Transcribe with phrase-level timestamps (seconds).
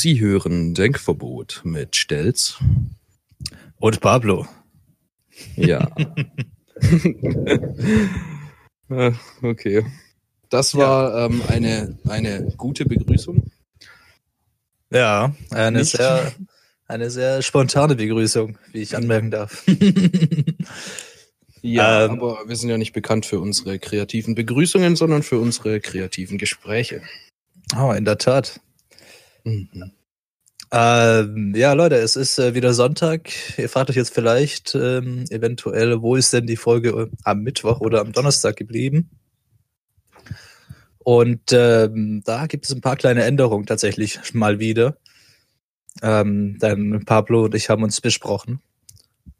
[0.00, 2.56] Sie hören Denkverbot mit Stelz.
[3.76, 4.46] Und Pablo.
[5.56, 5.90] Ja.
[8.88, 9.84] Ah, okay.
[10.48, 13.50] Das war ähm, eine, eine gute Begrüßung.
[14.90, 15.90] Ja, eine Nicht?
[15.90, 16.32] sehr,
[16.88, 19.64] eine sehr spontane Begrüßung, wie ich anmerken darf.
[21.62, 22.12] Ja, Ähm.
[22.12, 27.02] aber wir sind ja nicht bekannt für unsere kreativen Begrüßungen, sondern für unsere kreativen Gespräche.
[27.78, 28.60] oh, in der Tat.
[29.44, 29.92] Mhm.
[30.72, 33.30] Ähm, ja, Leute, es ist äh, wieder Sonntag.
[33.58, 37.80] Ihr fragt euch jetzt vielleicht ähm, eventuell, wo ist denn die Folge äh, am Mittwoch
[37.80, 39.10] oder am Donnerstag geblieben?
[40.98, 44.96] Und ähm, da gibt es ein paar kleine Änderungen tatsächlich mal wieder.
[46.02, 48.60] Ähm, denn Pablo und ich haben uns besprochen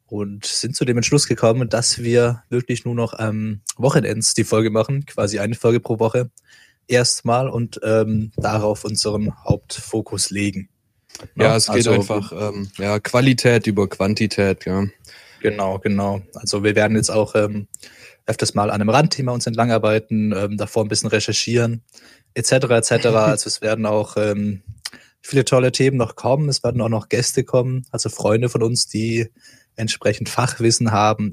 [0.06, 4.70] und sind zu dem Entschluss gekommen, dass wir wirklich nur noch am Wochenends die Folge
[4.70, 6.30] machen, quasi eine Folge pro Woche
[6.90, 10.68] erstmal und ähm, darauf unseren Hauptfokus legen.
[11.36, 14.84] Ja, es geht Also, einfach ähm, ja, Qualität über Quantität, ja.
[15.40, 16.20] Genau, genau.
[16.34, 17.66] Also wir werden jetzt auch ähm,
[18.26, 21.82] öfters mal an einem Randthema uns entlangarbeiten, ähm, davor ein bisschen recherchieren,
[22.34, 22.52] etc.
[22.52, 22.90] etc.
[23.06, 24.62] also es werden auch ähm,
[25.20, 26.48] viele tolle Themen noch kommen.
[26.48, 29.28] Es werden auch noch Gäste kommen, also Freunde von uns, die
[29.76, 31.32] entsprechend Fachwissen haben.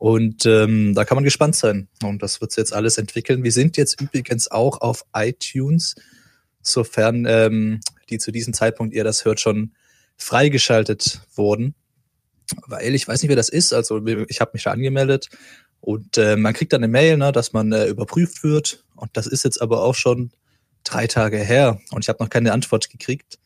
[0.00, 1.86] Und ähm, da kann man gespannt sein.
[2.02, 3.44] Und das wird sich jetzt alles entwickeln.
[3.44, 5.94] Wir sind jetzt übrigens auch auf iTunes,
[6.62, 9.74] sofern ähm, die zu diesem Zeitpunkt ihr das hört, schon
[10.16, 11.74] freigeschaltet wurden.
[12.66, 13.74] Weil ich weiß nicht, wer das ist.
[13.74, 15.28] Also ich habe mich da angemeldet
[15.80, 18.86] und äh, man kriegt dann eine Mail, ne, dass man äh, überprüft wird.
[18.96, 20.30] Und das ist jetzt aber auch schon
[20.82, 23.38] drei Tage her und ich habe noch keine Antwort gekriegt.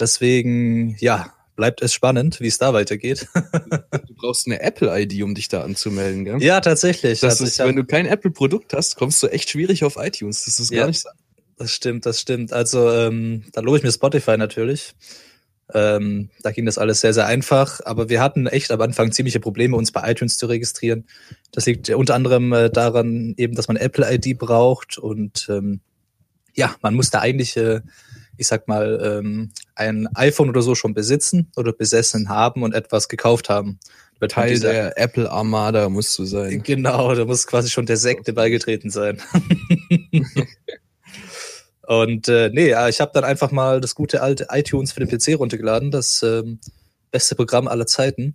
[0.00, 3.26] Deswegen, ja, bleibt es spannend, wie es da weitergeht.
[3.34, 6.42] Du brauchst eine Apple-ID, um dich da anzumelden, gell?
[6.42, 7.20] ja, tatsächlich.
[7.20, 10.44] Das Also ist, wenn du kein Apple-Produkt hast, kommst du echt schwierig auf iTunes.
[10.44, 10.80] Das ist Ja.
[10.80, 11.08] gar nicht so.
[11.58, 12.52] Das stimmt, das stimmt.
[12.52, 14.94] Also ähm, da lobe ich mir Spotify natürlich.
[15.74, 17.80] Ähm, da ging das alles sehr, sehr einfach.
[17.84, 21.06] Aber wir hatten echt am Anfang ziemliche Probleme, uns bei iTunes zu registrieren.
[21.52, 24.98] Das liegt unter anderem äh, daran, eben, dass man Apple-ID braucht.
[24.98, 25.80] Und ähm,
[26.54, 27.80] ja, man muss da eigentlich, äh,
[28.36, 33.08] ich sag mal, ähm, ein iPhone oder so schon besitzen oder besessen haben und etwas
[33.08, 33.78] gekauft haben.
[34.20, 36.62] Man Teil dieser- der Apple Armada musst du sein.
[36.62, 39.20] Genau, da muss quasi schon der Sekte beigetreten sein.
[41.86, 45.08] Und äh, nee, ja, ich habe dann einfach mal das gute alte iTunes für den
[45.08, 46.58] PC runtergeladen, das ähm,
[47.12, 48.34] beste Programm aller Zeiten.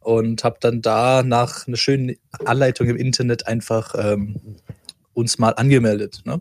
[0.00, 4.36] Und habe dann da nach einer schönen Anleitung im Internet einfach ähm,
[5.12, 6.22] uns mal angemeldet.
[6.24, 6.40] Ne?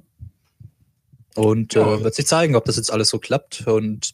[1.35, 3.65] Und äh, wird sich zeigen, ob das jetzt alles so klappt.
[3.67, 4.13] Und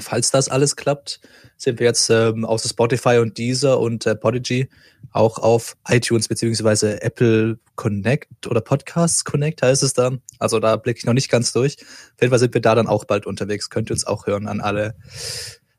[0.00, 1.20] falls das alles klappt,
[1.56, 4.68] sind wir jetzt ähm, außer Spotify und Deezer und äh, Podigy
[5.12, 10.20] auch auf iTunes beziehungsweise Apple Connect oder Podcasts Connect heißt es dann.
[10.38, 11.76] Also da blicke ich noch nicht ganz durch.
[11.78, 13.70] Auf jeden Fall sind wir da dann auch bald unterwegs.
[13.70, 14.94] Könnt ihr uns auch hören an alle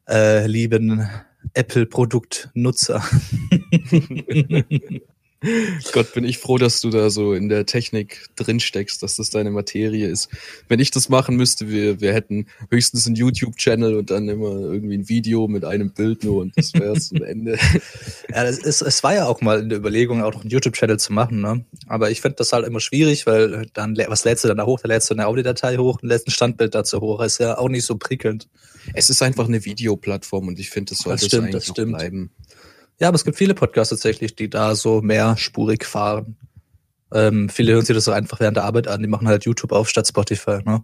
[0.07, 1.07] äh, lieben
[1.53, 3.03] Apple-Produktnutzer.
[5.93, 9.29] Gott, bin ich froh, dass du da so in der Technik drin steckst, dass das
[9.29, 10.29] deine Materie ist.
[10.67, 14.97] Wenn ich das machen müsste, wir, wir hätten höchstens einen YouTube-Channel und dann immer irgendwie
[14.97, 17.57] ein Video mit einem Bild nur und das wäre es am Ende.
[18.29, 20.99] Ja, es, ist, es war ja auch mal in der Überlegung, auch noch einen YouTube-Channel
[20.99, 21.65] zu machen, ne?
[21.87, 24.79] Aber ich finde das halt immer schwierig, weil dann, was lädst du dann da hoch?
[24.81, 27.21] Da lädst du eine Audiodatei hoch und lädst ein Standbild dazu hoch.
[27.23, 28.47] ist ja auch nicht so prickelnd.
[28.93, 31.85] Es ist einfach eine Videoplattform und ich finde, das sollte Das stimmt, es eigentlich das
[31.85, 32.31] bleiben.
[32.99, 36.35] Ja, aber es gibt viele Podcasts tatsächlich, die da so mehrspurig fahren.
[37.13, 39.71] Ähm, viele hören sich das so einfach während der Arbeit an, die machen halt YouTube
[39.71, 40.83] auf statt Spotify, ne?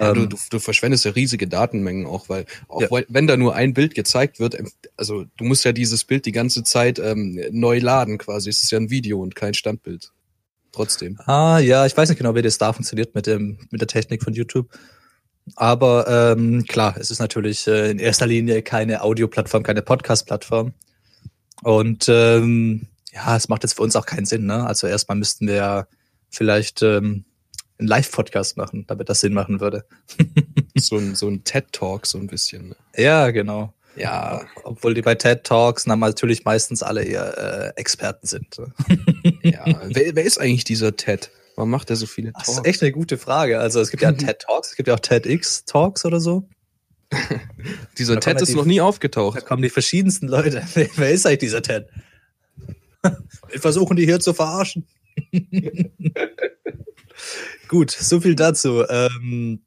[0.00, 2.90] Ja, du, Ähm, du, du verschwendest ja riesige Datenmengen auch, weil auch Ja.
[2.90, 6.24] weil, wenn da nur ein Bild gezeigt wird, ähm, also du musst ja dieses Bild
[6.24, 8.48] die ganze Zeit ähm, neu laden quasi.
[8.48, 10.10] Es ist ja ein Video und kein Standbild.
[10.72, 11.18] Trotzdem.
[11.26, 14.22] Ah, ja, ich weiß nicht genau, wie das da funktioniert mit dem, mit der Technik
[14.22, 14.68] von YouTube.
[15.56, 16.06] Aber
[16.36, 20.72] ähm, klar, es ist natürlich äh, in erster Linie keine Audioplattform, keine Podcast-Plattform.
[21.62, 24.46] Und ähm, ja, es macht jetzt für uns auch keinen Sinn.
[24.46, 24.66] Ne?
[24.66, 25.86] Also erstmal müssten wir ja
[26.30, 27.24] vielleicht ähm,
[27.78, 29.84] einen Live-Podcast machen, damit das Sinn machen würde.
[30.80, 32.68] So ein, so ein TED-Talk so ein bisschen.
[32.68, 32.76] ne?
[32.96, 33.74] Ja, genau.
[33.96, 38.56] Ja, Obwohl die bei TED Talks na, natürlich meistens alle eher äh, Experten sind.
[38.60, 38.72] ne?
[39.42, 39.64] ja.
[39.88, 41.32] wer, wer ist eigentlich dieser TED?
[41.56, 42.58] Warum macht er so viele Das Talks?
[42.60, 43.58] ist echt eine gute Frage.
[43.58, 46.48] Also es gibt ja TED Talks, es gibt ja auch TEDx Talks oder so.
[47.98, 49.44] Dieser Da TED ja ist die- noch nie Da aufgetaucht.
[49.46, 50.62] kommen die verschiedensten Leute.
[50.74, 51.86] Wer wer ist eigentlich dieser Ted?
[53.50, 54.86] Wir versuchen die hier zu verarschen.
[57.68, 58.84] Gut, so viel dazu.
[58.88, 59.62] Ähm,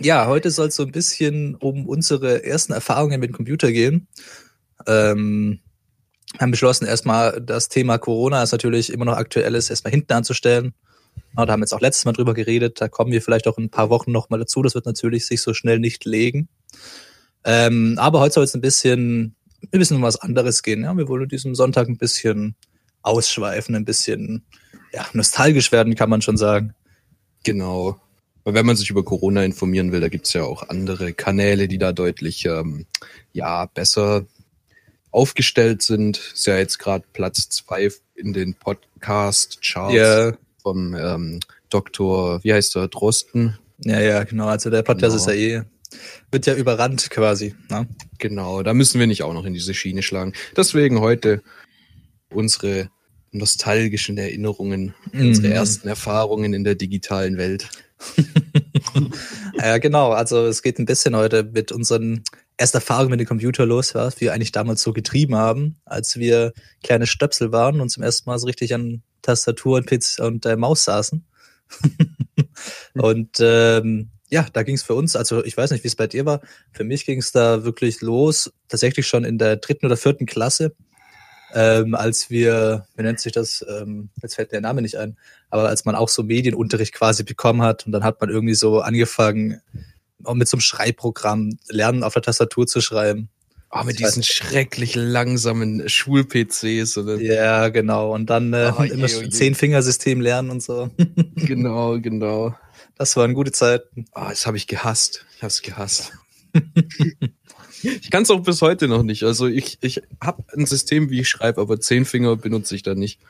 [0.00, 4.08] ja, heute soll es so ein bisschen um unsere ersten Erfahrungen mit dem Computer gehen.
[4.86, 5.60] Ähm,
[6.38, 10.74] haben beschlossen, erstmal das Thema Corona ist natürlich immer noch aktuell ist, erstmal hinten anzustellen.
[11.36, 12.80] Ja, da haben wir jetzt auch letztes Mal drüber geredet.
[12.80, 14.62] Da kommen wir vielleicht auch in ein paar Wochen nochmal dazu.
[14.62, 16.48] Das wird natürlich sich so schnell nicht legen.
[17.44, 19.34] Ähm, aber heute soll es ein bisschen,
[19.72, 20.82] ein bisschen um was anderes gehen.
[20.82, 22.54] Ja, wir wollen diesem Sonntag ein bisschen
[23.02, 24.44] ausschweifen, ein bisschen
[24.92, 26.74] ja, nostalgisch werden, kann man schon sagen.
[27.44, 28.00] Genau.
[28.44, 31.78] Weil wenn man sich über Corona informieren will, da gibt's ja auch andere Kanäle, die
[31.78, 32.86] da deutlich ähm,
[33.32, 34.24] ja, besser
[35.10, 36.18] aufgestellt sind.
[36.34, 40.32] Ist ja jetzt gerade Platz zwei in den Podcast-Charts Ja,
[40.62, 41.40] vom ähm,
[41.70, 43.58] Doktor, wie heißt er, Drosten.
[43.80, 44.46] ja, ja, genau.
[44.46, 45.16] Also der Podcast Genau.
[45.16, 45.62] ist ja eh,
[46.30, 47.54] wird ja überrannt quasi.
[47.70, 47.86] Ne?
[48.18, 50.32] Genau, da müssen wir nicht auch noch in diese Schiene schlagen.
[50.56, 51.42] Deswegen heute
[52.32, 52.90] unsere
[53.32, 55.52] nostalgischen Erinnerungen, unsere Mhm.
[55.52, 57.68] ersten Erfahrungen in der digitalen Welt.
[59.58, 60.12] Ja, genau.
[60.12, 62.22] Also es geht ein bisschen heute mit unseren
[62.56, 66.52] ersten Erfahrungen mit dem Computer los, was wir eigentlich damals so getrieben haben, als wir
[66.82, 70.56] kleine Stöpsel waren und zum ersten Mal so richtig an Tastatur und PC und äh,
[70.56, 71.26] Maus saßen.
[72.94, 76.06] und ähm, ja, da ging es für uns, also ich weiß nicht, wie es bei
[76.06, 76.40] dir war,
[76.72, 80.74] für mich ging es da wirklich los, tatsächlich schon in der dritten oder vierten Klasse,
[81.54, 85.16] ähm, als wir, wie nennt sich das, ähm, jetzt fällt der Name nicht ein,
[85.50, 88.80] aber als man auch so Medienunterricht quasi bekommen hat und dann hat man irgendwie so
[88.80, 89.60] angefangen,
[90.24, 93.28] auch mit so einem Schreibprogramm lernen, auf der Tastatur zu schreiben.
[93.68, 96.98] Ah, mit diesen schrecklich langsamen Schul-PCs.
[96.98, 97.20] oder?
[97.20, 98.14] Ja, genau.
[98.14, 99.28] Und dann äh, Oh, immer je, oh je.
[99.30, 100.90] Zehn-Fingersystem lernen und so.
[101.36, 102.54] Genau, genau.
[102.96, 104.06] Das waren gute Zeiten.
[104.12, 105.26] Ah, das habe ich gehasst.
[105.36, 106.12] Ich habe es gehasst.
[107.82, 109.24] ich kann es auch bis heute noch nicht.
[109.24, 112.94] Also ich, ich habe ein System, wie ich schreibe, aber zehn Finger benutze ich da
[112.94, 113.20] nicht.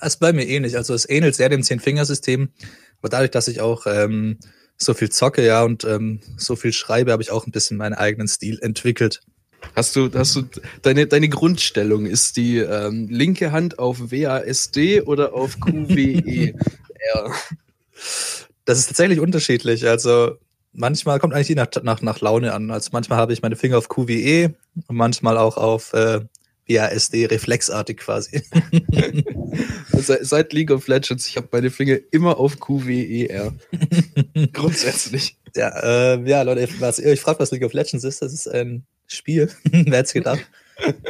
[0.00, 0.76] Das ist bei mir ähnlich.
[0.76, 2.50] Also es ähnelt sehr dem Zehn-Fingersystem.
[2.98, 4.38] Aber dadurch, dass ich auch ähm,
[4.76, 7.94] so viel zocke, ja, und ähm, so viel schreibe, habe ich auch ein bisschen meinen
[7.94, 9.20] eigenen Stil entwickelt.
[9.74, 10.42] Hast du, hast du
[10.82, 16.54] deine, deine Grundstellung ist die ähm, linke Hand auf WASD oder auf QWE?
[17.14, 17.32] ja.
[18.64, 19.88] Das ist tatsächlich unterschiedlich.
[19.88, 20.36] Also
[20.74, 22.70] manchmal kommt eigentlich je nach, nach, nach Laune an.
[22.70, 24.54] Also manchmal habe ich meine Finger auf QWE
[24.86, 26.20] und manchmal auch auf äh,
[26.68, 28.42] WASD, reflexartig quasi.
[29.92, 33.54] Seit, seit League of Legends, ich habe meine Finger immer auf QWER.
[34.52, 35.38] Grundsätzlich.
[35.56, 38.48] Ja, äh, ja, Leute, was ihr euch fragt, was League of Legends ist, das ist
[38.48, 39.50] ein Spiel.
[39.64, 40.46] Wer hätte gedacht?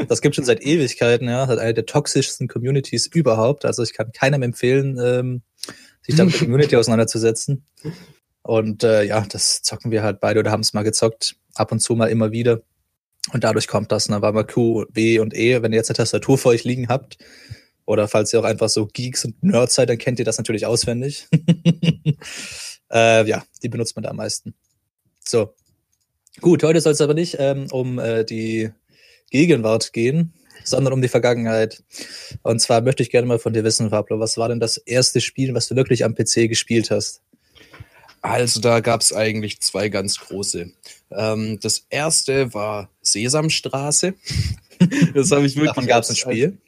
[0.09, 1.41] Das gibt schon seit Ewigkeiten, ja.
[1.41, 3.65] Das hat eine der toxischsten Communities überhaupt.
[3.65, 5.43] Also ich kann keinem empfehlen, ähm,
[6.03, 7.67] sich da mit der Community auseinanderzusetzen.
[8.43, 11.81] Und äh, ja, das zocken wir halt beide oder haben es mal gezockt, ab und
[11.81, 12.63] zu mal immer wieder.
[13.33, 15.97] Und dadurch kommt das, ne, weil wir Q, B und E, wenn ihr jetzt eine
[15.97, 17.19] Tastatur vor euch liegen habt,
[17.85, 20.67] oder falls ihr auch einfach so Geeks und Nerds seid, dann kennt ihr das natürlich
[20.67, 21.27] auswendig.
[22.93, 24.55] äh, ja, die benutzt man da am meisten.
[25.25, 25.55] So.
[26.41, 28.71] Gut, heute soll es aber nicht ähm, um äh, die
[29.31, 30.33] Gegenwart gehen,
[30.65, 31.83] sondern um die Vergangenheit.
[32.43, 35.21] Und zwar möchte ich gerne mal von dir wissen, Pablo, was war denn das erste
[35.21, 37.23] Spiel, was du wirklich am PC gespielt hast?
[38.21, 40.71] Also da gab es eigentlich zwei ganz große.
[41.11, 44.15] Ähm, das erste war Sesamstraße.
[45.15, 45.75] das habe ich wirklich.
[45.75, 46.59] Davon gab es ein Spiel.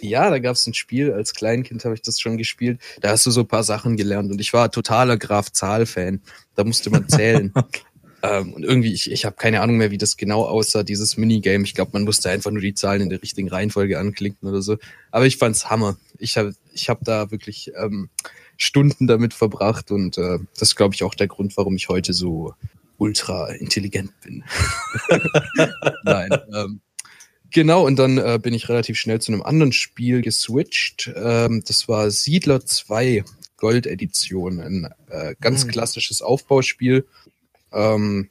[0.00, 1.12] Ja, da gab es ein Spiel.
[1.12, 2.78] Als Kleinkind habe ich das schon gespielt.
[3.00, 6.20] Da hast du so ein paar Sachen gelernt und ich war totaler Graf-Zahl-Fan.
[6.56, 7.52] Da musste man zählen.
[8.24, 11.64] ähm, und irgendwie, ich, ich habe keine Ahnung mehr, wie das genau aussah, dieses Minigame.
[11.64, 14.78] Ich glaube, man musste einfach nur die Zahlen in der richtigen Reihenfolge anklicken oder so.
[15.10, 15.98] Aber ich fand's Hammer.
[16.18, 18.08] Ich habe ich hab da wirklich ähm,
[18.56, 22.14] Stunden damit verbracht und äh, das ist, glaube ich, auch der Grund, warum ich heute
[22.14, 22.54] so
[22.96, 24.44] ultra intelligent bin.
[26.04, 26.30] Nein.
[26.54, 26.80] Ähm,
[27.50, 31.08] Genau, und dann äh, bin ich relativ schnell zu einem anderen Spiel geswitcht.
[31.14, 33.22] Ähm, das war Siedler 2
[33.58, 35.70] Gold Edition, ein äh, ganz Hm.
[35.70, 37.06] klassisches Aufbauspiel.
[37.74, 38.28] Ähm,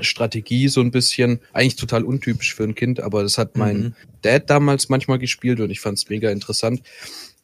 [0.00, 3.94] Strategie so ein bisschen, eigentlich total untypisch für ein Kind, aber das hat mein Mhm.
[4.22, 6.82] Dad damals manchmal gespielt und ich fand es mega interessant.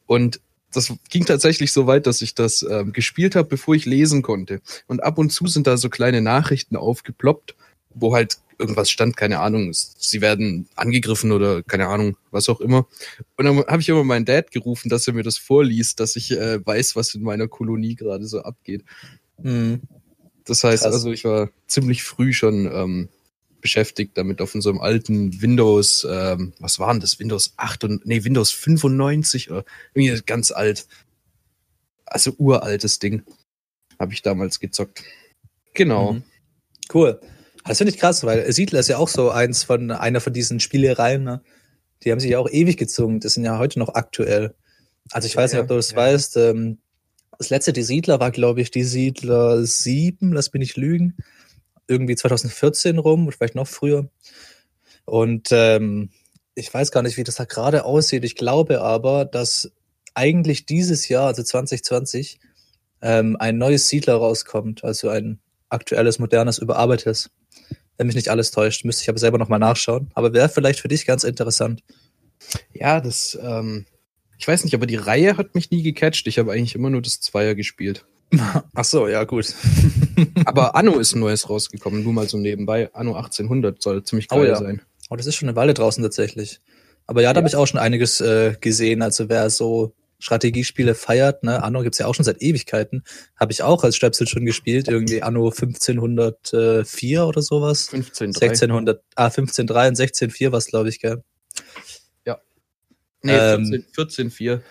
[0.06, 0.40] Und
[0.72, 4.60] das ging tatsächlich so weit, dass ich das ähm, gespielt habe, bevor ich lesen konnte.
[4.86, 7.54] Und ab und zu sind da so kleine Nachrichten aufgeploppt,
[7.94, 12.86] wo halt irgendwas stand, keine Ahnung, sie werden angegriffen oder keine Ahnung, was auch immer.
[13.36, 16.32] Und dann habe ich immer meinen Dad gerufen, dass er mir das vorliest, dass ich
[16.32, 18.82] äh, weiß, was in meiner Kolonie gerade so abgeht.
[19.42, 19.82] Mhm.
[20.46, 20.94] Das heißt Krass.
[20.94, 23.08] also, ich war ziemlich früh schon ähm,
[23.60, 27.18] beschäftigt damit auf unserem alten Windows, ähm, was waren das?
[27.18, 30.86] Windows 8 und, nee, Windows 95 oder irgendwie ganz alt.
[32.04, 33.22] Also uraltes Ding.
[33.98, 35.02] Habe ich damals gezockt.
[35.74, 36.12] Genau.
[36.12, 36.22] Mhm.
[36.94, 37.20] Cool.
[37.64, 40.60] Das finde ich krass, weil Siedler ist ja auch so eins von einer von diesen
[40.60, 41.42] Spielereien, ne?
[42.04, 43.18] Die haben sich ja auch ewig gezogen.
[43.20, 44.54] Das sind ja heute noch aktuell.
[45.10, 45.96] Also ich weiß Ja, nicht, ob du das ja.
[45.96, 46.36] weißt.
[46.36, 46.78] Ähm,
[47.38, 51.16] Das letzte, die Siedler, war, glaube ich, die Siedler 7, lass mich nicht lügen.
[51.88, 54.08] Irgendwie 2014 rum, vielleicht noch früher.
[55.04, 56.10] Und ähm,
[56.54, 58.24] ich weiß gar nicht, wie das da gerade aussieht.
[58.24, 59.70] Ich glaube aber, dass
[60.14, 62.40] eigentlich dieses Jahr, also 2020,
[63.02, 65.38] ähm, ein neues Siedler rauskommt, also ein
[65.68, 67.30] aktuelles, modernes, überarbeitetes.
[67.96, 70.10] Wenn mich nicht alles täuscht, müsste ich aber selber nochmal nachschauen.
[70.14, 71.82] Aber wäre vielleicht für dich ganz interessant.
[72.72, 73.86] Ja, das, ähm,
[74.38, 76.26] ich weiß nicht, aber die Reihe hat mich nie gecatcht.
[76.26, 78.04] Ich habe eigentlich immer nur das Zweier gespielt.
[78.74, 79.54] Ach so, ja, gut.
[80.44, 82.90] Aber Anno ist ein neues rausgekommen, nur mal so nebenbei.
[82.92, 84.56] Anno 1800 soll ziemlich Oh geil ja.
[84.56, 84.82] sein.
[85.10, 86.60] Oh, das ist schon eine Weile draußen tatsächlich.
[87.06, 89.02] Aber ja, da habe ich auch schon einiges äh, gesehen.
[89.02, 93.04] Also wer so Strategiespiele feiert, ne, Anno gibt's ja auch schon seit Ewigkeiten,
[93.38, 97.88] habe ich auch als Stöpsel schon gespielt, irgendwie Anno 1504 oder sowas.
[97.90, 101.22] 15, 1600, ah, 15.3 und 16.4 was glaube ich, gell?
[103.22, 104.62] Nee, Ähm, 14, 14, 4.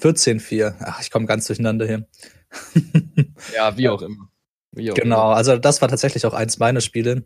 [0.00, 0.74] 14.4.
[0.80, 2.06] Ach, ich komme ganz durcheinander hier.
[3.54, 4.30] Ja, wie auch immer.
[4.72, 7.24] Wie auch Genau, also das war tatsächlich auch eins meiner Spiele.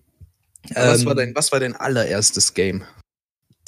[0.75, 2.85] Aber was, Ähm, war dein, was war dein allererstes Game?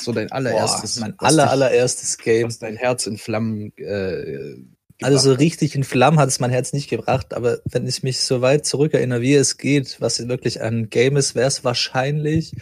[0.01, 0.99] So dein boah, allererstes.
[1.01, 2.47] mein was aller, dich- allererstes Game.
[2.49, 4.57] Was dein Herz in Flammen äh,
[5.03, 8.21] Also so richtig in Flammen hat es mein Herz nicht gebracht, aber wenn ich mich
[8.21, 12.53] so weit zurückerinnere, wie es geht, was wirklich ein Game ist, wäre es wahrscheinlich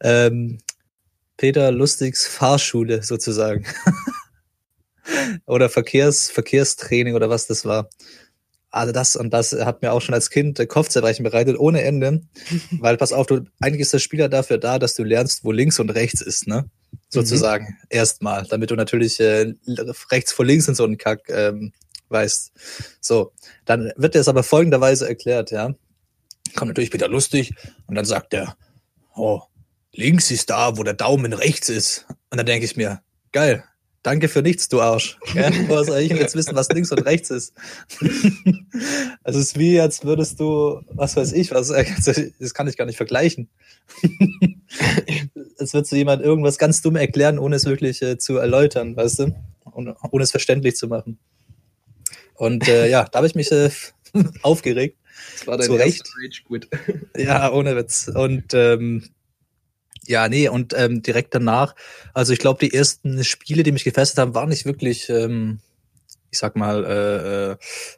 [0.00, 0.58] ähm,
[1.40, 3.64] Peter Lustigs Fahrschule sozusagen.
[5.46, 7.88] oder Verkehrs, Verkehrstraining oder was das war.
[8.70, 12.20] Also das und das hat mir auch schon als Kind Kopfzerbrechen bereitet, ohne Ende.
[12.72, 15.80] Weil, pass auf, du, eigentlich ist der Spieler dafür da, dass du lernst, wo links
[15.80, 16.68] und rechts ist, ne?
[17.08, 17.78] Sozusagen.
[17.88, 18.44] Erstmal.
[18.44, 19.54] Damit du natürlich äh,
[20.10, 21.72] rechts vor links und so einen Kack ähm,
[22.10, 22.52] weißt.
[23.00, 23.32] So.
[23.64, 25.74] Dann wird dir es aber folgenderweise erklärt, ja.
[26.54, 27.54] Kommt natürlich wieder lustig
[27.86, 28.58] und dann sagt er,
[29.14, 29.40] oh,
[29.92, 32.06] links ist da, wo der Daumen rechts ist.
[32.30, 33.64] Und dann denke ich mir, geil,
[34.02, 35.18] danke für nichts, du Arsch.
[35.32, 35.52] Gell?
[35.66, 37.54] Woher soll ich denn jetzt wissen, was links und rechts ist?
[39.22, 42.76] also es ist wie, als würdest du, was weiß ich, was, also das kann ich
[42.76, 43.48] gar nicht vergleichen.
[45.58, 49.20] als würdest du jemand irgendwas ganz dumm erklären, ohne es wirklich äh, zu erläutern, weißt
[49.20, 49.34] du?
[49.64, 51.18] Und, ohne es verständlich zu machen.
[52.34, 53.70] Und äh, ja, da habe ich mich äh,
[54.42, 54.96] aufgeregt.
[55.34, 56.08] Das war dein Zu Recht.
[57.16, 58.10] Ja, ohne Witz.
[58.12, 59.04] Und ähm,
[60.06, 61.74] ja, nee, und ähm, direkt danach,
[62.14, 65.60] also ich glaube, die ersten Spiele, die mich gefesselt haben, waren nicht wirklich, ähm,
[66.30, 67.56] ich sag mal, äh, äh,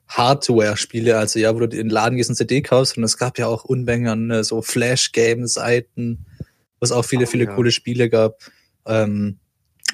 [0.09, 3.39] Hardware-Spiele, also ja, wo du in den Laden gehst und CD kaufst, und es gab
[3.39, 6.27] ja auch Unmengen an äh, so Flash-Game-Seiten,
[6.81, 7.55] wo es auch viele, Oh, viele ja.
[7.55, 8.39] coole Spiele gab,
[8.87, 9.39] ähm,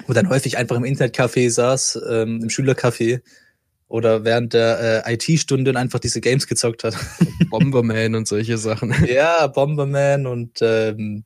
[0.07, 3.21] wo dann häufig einfach im Internetcafé saß, ähm, im Schülercafé
[3.87, 6.95] oder während der äh, IT-Stunde und einfach diese Games gezockt hat.
[7.49, 8.93] Bomberman und solche Sachen.
[9.07, 11.23] Ja, Bomberman und ähm,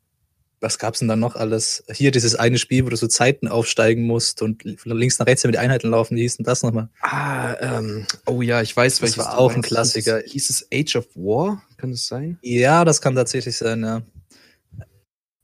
[0.64, 1.84] was gab's denn dann noch alles?
[1.92, 5.44] Hier dieses eine Spiel, wo du so Zeiten aufsteigen musst und von links nach rechts
[5.44, 6.16] mit Einheiten laufen.
[6.16, 6.88] Wie hieß denn das nochmal?
[7.02, 9.62] Ah, ähm, oh ja, ich weiß, welches war du auch ein.
[9.62, 10.20] Klassiker.
[10.24, 11.62] Hieß es Age of War?
[11.76, 12.38] Kann das sein?
[12.42, 14.02] Ja, das kann tatsächlich sein, ja.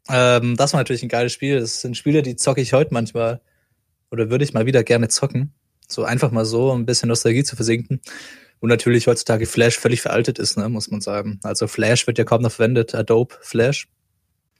[0.08, 1.60] Ähm, das war natürlich ein geiles Spiel.
[1.60, 3.42] Das sind Spiele, die zocke ich heute manchmal.
[4.10, 5.52] Oder würde ich mal wieder gerne zocken.
[5.86, 8.00] So einfach mal so, um ein bisschen Nostalgie zu versinken.
[8.58, 11.40] Und natürlich heutzutage Flash völlig veraltet ist, ne, muss man sagen.
[11.42, 13.86] Also Flash wird ja kaum noch verwendet, Adobe Flash.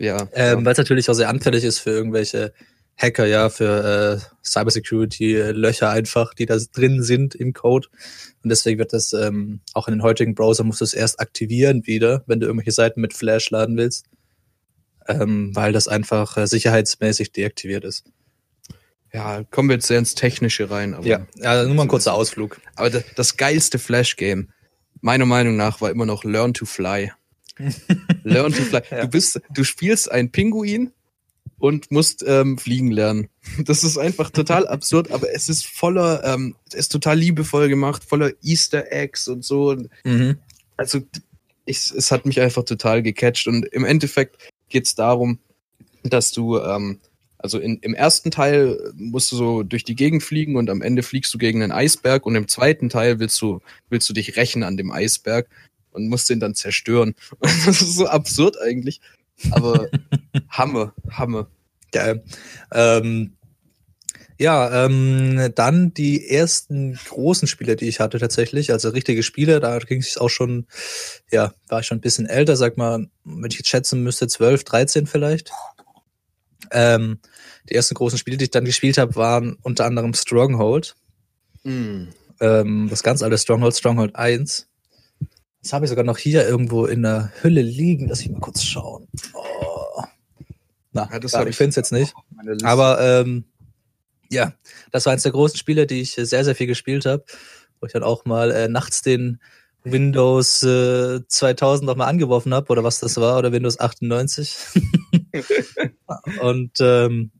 [0.01, 0.29] Ja.
[0.33, 0.65] Ähm, ja.
[0.65, 2.53] Weil es natürlich auch sehr anfällig ist für irgendwelche
[2.97, 7.89] Hacker, ja, für äh, Cybersecurity-Löcher einfach, die da drin sind im Code.
[8.43, 11.87] Und deswegen wird das ähm, auch in den heutigen Browser musst du es erst aktivieren
[11.87, 14.07] wieder, wenn du irgendwelche Seiten mit Flash laden willst.
[15.07, 18.05] Ähm, weil das einfach äh, sicherheitsmäßig deaktiviert ist.
[19.13, 20.95] ja, kommen wir jetzt sehr ins Technische rein.
[20.95, 22.61] Aber, Ja, ja nur mal ein kurzer Ausflug.
[22.77, 24.51] aber das, das geilste Flash-Game,
[25.01, 27.13] meiner Meinung nach, war immer noch Learn to Fly.
[28.25, 28.81] Learn to Fly.
[28.91, 29.03] Ja.
[29.03, 30.93] Du bist, du spielst einen Pinguin
[31.59, 33.29] und musst ähm, fliegen lernen.
[33.65, 38.05] Das ist einfach total absurd, aber es ist voller, ähm, es ist total liebevoll gemacht,
[38.05, 39.71] voller Easter Eggs und so.
[39.71, 40.39] Und Mhm.
[40.77, 41.01] also
[41.67, 44.37] ich, es hat mich einfach total gecatcht und im Endeffekt
[44.69, 45.39] geht es darum,
[46.03, 46.99] dass du, ähm,
[47.39, 51.03] also in, im ersten Teil musst du so durch die Gegend fliegen und am Ende
[51.03, 54.63] fliegst du gegen einen Eisberg und im zweiten Teil willst du, willst du dich rächen
[54.63, 55.49] an dem Eisberg
[55.91, 57.15] und musst den dann zerstören.
[57.41, 59.01] Das ist so absurd eigentlich,
[59.51, 59.89] aber
[60.51, 61.49] Hammer, Hammer.
[61.93, 62.23] Geil.
[62.73, 63.33] Ähm,
[64.39, 69.79] ja, ähm, dann die ersten großen Spiele, die ich hatte tatsächlich, also richtige Spiele, da
[69.81, 70.67] ging es auch schon,
[71.31, 74.65] ja, war ich schon ein bisschen älter, sag mal, wenn ich jetzt schätzen müsste, 12,
[74.65, 75.51] 13 vielleicht.
[76.71, 77.19] Ähm,
[77.69, 80.97] die ersten großen Spiele, die ich dann gespielt habe, waren unter anderem Stronghold,
[81.63, 82.05] Mm.
[82.41, 84.70] ähm, das ganz alte Stronghold, Stronghold 1.
[85.63, 88.63] Das habe ich sogar noch hier irgendwo in der Hülle liegen, lass ich mal kurz
[88.63, 89.09] schauen.
[89.35, 90.03] Oh.
[90.93, 92.15] Na, Ja, das hab ich finde es jetzt nicht.
[92.63, 93.45] Aber ähm,
[94.31, 94.55] ja,
[94.91, 97.25] das war eins der großen Spiele, die ich sehr, sehr viel gespielt habe.
[97.81, 99.41] wo ich dann auch mal äh, nachts den
[99.85, 104.57] Windows äh, 2000 noch mal angeworfen habe oder was das war oder Windows 98.
[106.43, 107.31] und ähm,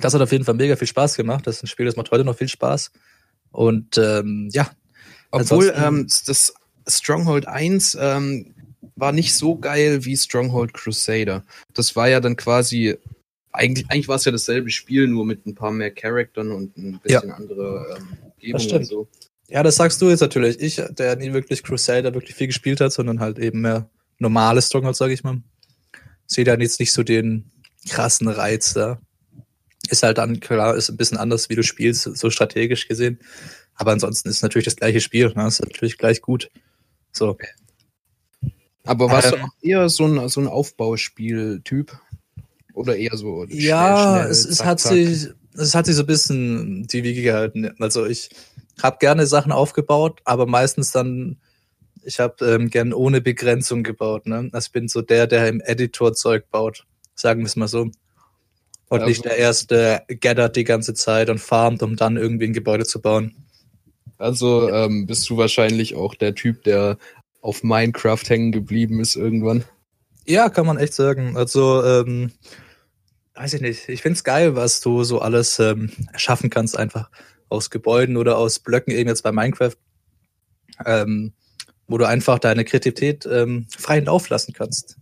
[0.00, 1.46] das hat auf jeden Fall mega viel Spaß gemacht.
[1.46, 2.92] Das ist ein Spiel, das macht heute noch viel Spaß.
[3.50, 4.70] Und ähm, ja.
[5.32, 6.54] Obwohl ähm, das
[6.90, 8.54] Stronghold 1 ähm,
[8.96, 11.44] war nicht so geil wie Stronghold Crusader.
[11.74, 12.96] Das war ja dann quasi,
[13.52, 17.00] eigentlich, eigentlich war es ja dasselbe Spiel, nur mit ein paar mehr Charaktern und ein
[17.02, 19.08] bisschen andere ähm, Umgebung und so.
[19.48, 20.60] Ja, das sagst du jetzt natürlich.
[20.60, 24.96] Ich, der nie wirklich Crusader wirklich viel gespielt hat, sondern halt eben mehr normales Stronghold,
[24.96, 25.42] sage ich mal.
[26.26, 27.50] Sehe dann jetzt nicht so den
[27.88, 29.00] krassen Reiz da.
[29.88, 33.18] Ist halt dann, klar, ist ein bisschen anders, wie du spielst, so strategisch gesehen.
[33.74, 35.32] Aber ansonsten ist natürlich das gleiche Spiel.
[35.34, 35.48] Ne?
[35.48, 36.48] Ist natürlich gleich gut.
[37.12, 37.36] So.
[38.84, 41.98] Aber warst du Ähm, auch eher so ein, so ein Aufbauspiel-Typ?
[42.74, 44.92] Oder eher so schnell, Ja, schnell, es, es zack, hat zack?
[44.92, 47.70] sich, es hat sich so ein bisschen die Wiege gehalten.
[47.80, 48.30] Also ich
[48.82, 51.38] habe gerne Sachen aufgebaut, aber meistens dann,
[52.02, 54.26] ich habe ähm, gern ohne Begrenzung gebaut.
[54.26, 54.48] Ne?
[54.52, 57.90] Also ich bin so der, der im Editor Zeug baut, sagen wir es mal so.
[58.88, 62.52] Und Ja, nicht der erste gathert die ganze Zeit und farmt, um dann irgendwie ein
[62.52, 63.36] Gebäude zu bauen.
[64.18, 66.98] Also ähm, bist du wahrscheinlich auch der Typ, der
[67.40, 69.64] auf Minecraft hängen geblieben ist irgendwann.
[70.26, 71.36] Ja, kann man echt sagen.
[71.36, 72.32] Also, ähm,
[73.34, 73.88] weiß ich nicht.
[73.88, 77.10] Ich find's geil, was du so alles ähm, erschaffen kannst, einfach
[77.48, 79.76] aus Gebäuden oder aus Blöcken, eben jetzt bei Minecraft,
[80.86, 81.32] ähm,
[81.88, 84.96] wo du einfach deine Kreativität ähm, freien Lauf lassen kannst.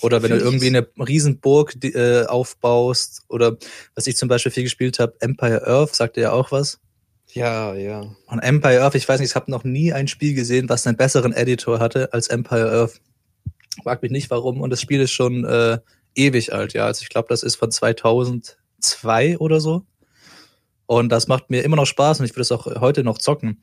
[0.00, 3.56] Oder wenn du irgendwie eine Riesenburg die, äh, aufbaust oder
[3.94, 6.80] was ich zum Beispiel viel gespielt habe, Empire Earth, sagt ja auch was.
[7.34, 8.14] Ja, ja.
[8.26, 10.96] Und Empire Earth, ich weiß nicht, ich habe noch nie ein Spiel gesehen, was einen
[10.96, 13.00] besseren Editor hatte als Empire Earth.
[13.82, 14.60] Frag mich nicht warum.
[14.60, 15.78] Und das Spiel ist schon äh,
[16.14, 16.86] ewig alt, ja.
[16.86, 19.84] Also ich glaube, das ist von 2002 oder so.
[20.86, 23.60] Und das macht mir immer noch Spaß und ich würde es auch heute noch zocken.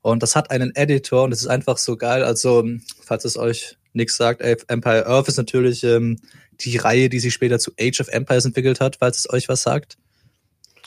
[0.00, 2.24] Und das hat einen Editor und es ist einfach so geil.
[2.24, 2.64] Also,
[3.04, 6.18] falls es euch nichts sagt, Empire Earth ist natürlich ähm,
[6.60, 9.62] die Reihe, die sich später zu Age of Empires entwickelt hat, falls es euch was
[9.62, 9.96] sagt.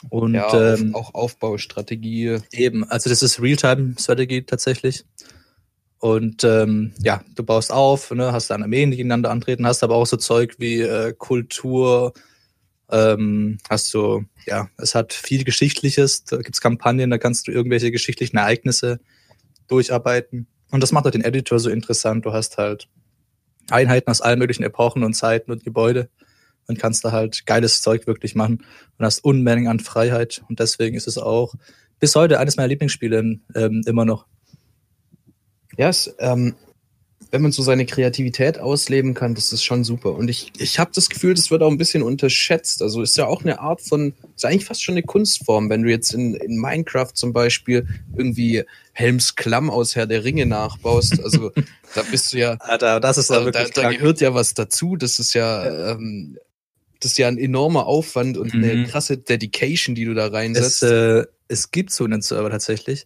[0.09, 2.37] Und ja, ähm, auch Aufbaustrategie.
[2.51, 5.05] Eben, also das ist Realtime-Strategie tatsächlich.
[5.99, 9.95] Und ähm, ja, du baust auf, ne, hast dann Armeen, die gegeneinander antreten, hast aber
[9.95, 12.13] auch so Zeug wie äh, Kultur,
[12.91, 17.91] ähm, hast du, ja, es hat viel Geschichtliches, da gibt's Kampagnen, da kannst du irgendwelche
[17.91, 18.99] geschichtlichen Ereignisse
[19.67, 20.47] durcharbeiten.
[20.69, 22.25] Und das macht halt den Editor so interessant.
[22.25, 22.87] Du hast halt
[23.69, 26.09] Einheiten aus allen möglichen Epochen und Zeiten und Gebäude
[26.67, 28.63] und kannst da halt geiles Zeug wirklich machen
[28.97, 30.43] und hast Unmengen an Freiheit.
[30.49, 31.53] Und deswegen ist es auch
[31.99, 34.25] bis heute eines meiner Lieblingsspiele ähm, immer noch.
[35.77, 36.55] Ja, es, ähm,
[37.31, 40.13] wenn man so seine Kreativität ausleben kann, das ist schon super.
[40.13, 42.81] Und ich, ich habe das Gefühl, das wird auch ein bisschen unterschätzt.
[42.81, 45.89] Also ist ja auch eine Art von, ist eigentlich fast schon eine Kunstform, wenn du
[45.89, 51.21] jetzt in, in Minecraft zum Beispiel irgendwie Helms Klamm aus Herr der Ringe nachbaust.
[51.21, 51.51] Also
[51.95, 54.95] da bist du ja, Alter, das ist also, da, da gehört ja was dazu.
[54.95, 56.37] Das ist ja, ähm,
[57.05, 58.87] das ist ja ein enormer Aufwand und eine Mhm.
[58.87, 60.83] krasse Dedication, die du da Es, reinsetzt.
[60.83, 63.05] äh, es gibt so einen Server tatsächlich,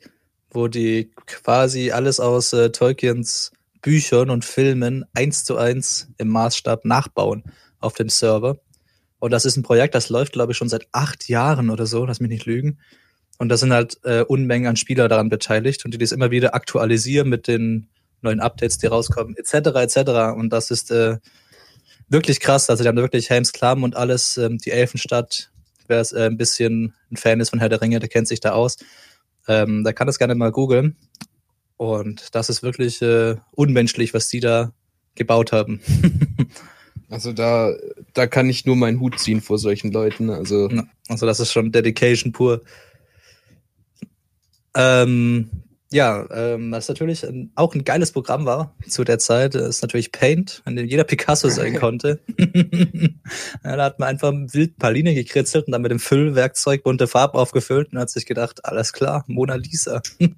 [0.52, 6.86] wo die quasi alles aus äh, Tolkiens Büchern und Filmen eins zu eins im Maßstab
[6.86, 7.44] nachbauen
[7.80, 8.58] auf dem Server.
[9.20, 12.06] Und das ist ein Projekt, das läuft, glaube ich, schon seit acht Jahren oder so,
[12.06, 12.80] lass mich nicht lügen.
[13.38, 16.56] Und da sind halt äh, Unmengen an Spieler daran beteiligt und die das immer wieder
[16.56, 17.88] aktualisieren mit den
[18.22, 19.54] neuen Updates, die rauskommen, etc.
[19.76, 20.38] etc.
[20.38, 21.18] Und das ist äh,
[22.10, 22.70] wirklich krass.
[22.70, 25.52] Also die haben da wirklich Helms Klamm und alles, ähm, die Elfenstadt,
[25.88, 28.40] wer es äh, ein bisschen ein Fan ist von Herr der Ringe, der kennt sich
[28.40, 28.78] da aus.
[29.48, 30.96] Ähm, der kann das gerne mal googeln.
[31.78, 34.74] Und das ist wirklich äh, unmenschlich, was die da
[35.16, 35.82] gebaut haben.
[37.12, 37.74] Also da,
[38.14, 40.30] da kann ich nur meinen Hut ziehen vor solchen Leuten.
[40.30, 40.70] Also
[41.08, 42.62] also das ist schon Dedication pur.
[44.76, 45.50] Ähm,
[45.92, 50.12] ja, ähm, was natürlich ein, auch ein geiles Programm war zu der Zeit, ist natürlich
[50.12, 52.20] Paint, an dem jeder Picasso sein konnte.
[53.64, 57.40] ja, da hat man einfach wild Linien gekritzelt und dann mit dem Füllwerkzeug bunte Farben
[57.40, 60.02] aufgefüllt und hat sich gedacht, alles klar, Mona Lisa.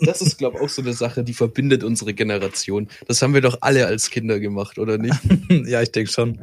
[0.00, 2.88] Das ist, glaube ich, auch so eine Sache, die verbindet unsere Generation.
[3.08, 5.16] Das haben wir doch alle als Kinder gemacht, oder nicht?
[5.48, 6.38] ja, ich denke schon.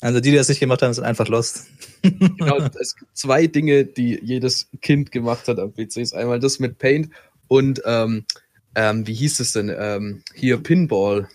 [0.00, 1.66] Also die, die das nicht gemacht haben, sind einfach lost.
[2.02, 5.98] genau, es gibt zwei Dinge, die jedes Kind gemacht hat am PC.
[5.98, 7.10] Ist einmal das mit Paint
[7.52, 8.24] und ähm,
[8.74, 9.70] ähm, wie hieß es denn?
[9.78, 11.28] Ähm, hier Pinball.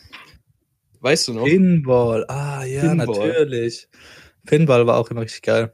[0.99, 1.45] Weißt du noch?
[1.45, 3.06] Pinball, ah ja, Pinball.
[3.06, 3.88] natürlich.
[4.47, 5.71] Pinball war auch immer richtig geil.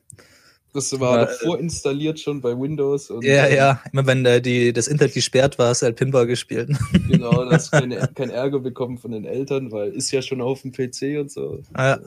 [0.73, 3.09] Das war doch vorinstalliert schon bei Windows.
[3.09, 3.81] Und, Ja, ähm, ja.
[3.93, 6.71] Immer wenn äh, die, das Internet gesperrt war, hast du halt Pinball gespielt.
[7.07, 10.73] Genau, das keine, kein Ärger bekommen von den Eltern, weil ist ja schon auf dem
[10.73, 11.61] PC und so.
[11.77, 11.99] Ja.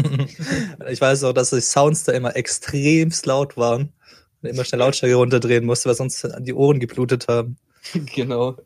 [0.90, 3.90] ich weiß auch, dass die Sounds da immer extremst laut waren.
[4.44, 7.56] Und immer schnell Lautstärke runterdrehen musste, weil sonst die Ohren geblutet haben.
[8.14, 8.58] genau.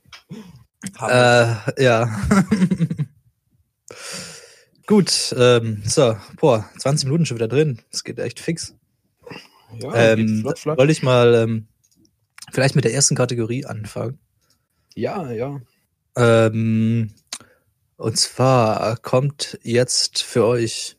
[1.00, 2.20] Äh, ja.
[4.88, 7.80] Gut, ähm, so, boah, 20 Minuten schon wieder drin.
[7.92, 8.74] Das geht echt fix.
[9.78, 10.78] ja, ähm, geht flott, flott.
[10.78, 11.68] Wollte ich mal ähm,
[12.50, 14.18] vielleicht mit der ersten Kategorie anfangen.
[14.96, 15.60] Ja, ja.
[16.16, 17.12] Ähm,
[17.96, 20.96] und zwar kommt jetzt für euch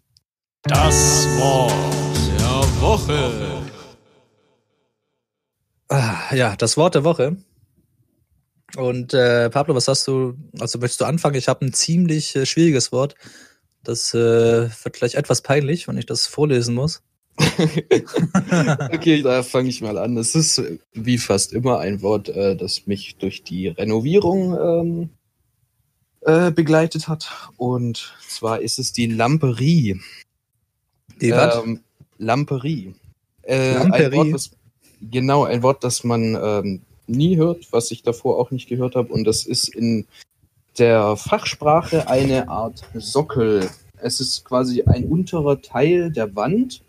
[0.63, 1.73] Das Wort
[2.39, 3.58] der Woche.
[5.89, 7.37] Ah, ja das Wort der Woche.
[8.75, 10.35] Und äh, Pablo, was hast du?
[10.59, 11.35] Also möchtest du anfangen?
[11.35, 13.15] Ich habe ein ziemlich äh, schwieriges Wort.
[13.83, 17.01] Das äh, wird gleich etwas peinlich, wenn ich das vorlesen muss.
[18.91, 20.17] Okay, da fange ich mal an.
[20.17, 25.09] Es ist äh, wie fast immer ein Wort, äh, das mich durch die Renovierung ähm,
[26.21, 27.31] äh, begleitet hat.
[27.57, 29.99] Und zwar ist es die Lamperie.
[31.21, 31.63] Die was?
[31.63, 31.81] Ähm,
[32.17, 32.95] Lamperie.
[33.43, 34.05] Äh, Lamperie?
[34.05, 34.51] Ein Wort, das,
[35.01, 39.11] genau, ein Wort, das man ähm, nie hört, was ich davor auch nicht gehört habe.
[39.11, 40.07] Und das ist in
[40.77, 43.69] der Fachsprache eine Art Sockel.
[43.97, 46.81] Es ist quasi ein unterer Teil der Wand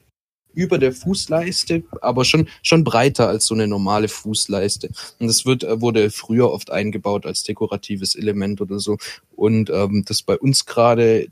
[0.52, 4.90] über der Fußleiste, aber schon, schon breiter als so eine normale Fußleiste.
[5.18, 8.98] Und das wird, äh, wurde früher oft eingebaut als dekoratives Element oder so.
[9.36, 11.28] Und ähm, das bei uns gerade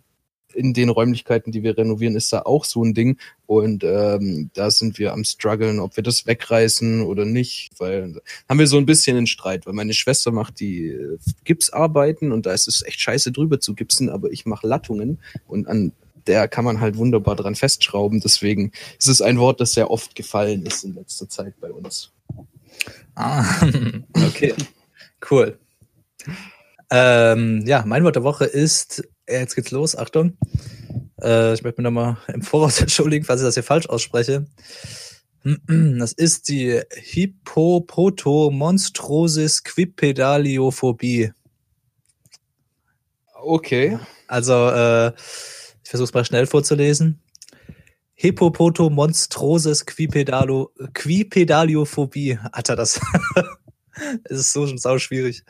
[0.59, 3.19] in den Räumlichkeiten, die wir renovieren, ist da auch so ein Ding.
[3.47, 7.71] Und ähm, da sind wir am struggeln, ob wir das wegreißen oder nicht.
[7.79, 12.33] Weil haben wir so ein bisschen einen Streit, weil meine Schwester macht die äh, Gipsarbeiten
[12.33, 15.93] und da ist es echt scheiße drüber zu gipsen, aber ich mache Lattungen und an
[16.27, 18.21] der kann man halt wunderbar dran festschrauben.
[18.21, 22.13] Deswegen ist es ein Wort, das sehr oft gefallen ist in letzter Zeit bei uns.
[23.15, 23.45] Ah,
[24.15, 24.55] okay,
[25.31, 25.59] cool.
[26.91, 30.37] Ähm, ja, mein Wort der Woche ist, jetzt geht's los, Achtung.
[31.23, 34.47] Äh, ich möchte mich nochmal im Voraus entschuldigen, falls ich das hier falsch ausspreche.
[35.45, 41.31] Das ist die Hippopotomonstrosis Quipedaliophobie.
[43.35, 44.01] Okay.
[44.27, 45.13] Also, äh,
[45.85, 47.21] ich versuche es mal schnell vorzulesen.
[48.15, 52.41] Hippopotomonstrosis Quipedalo, Quipedaliophobie.
[52.51, 53.01] Alter, das
[54.25, 55.45] es ist so schon sau schwierig.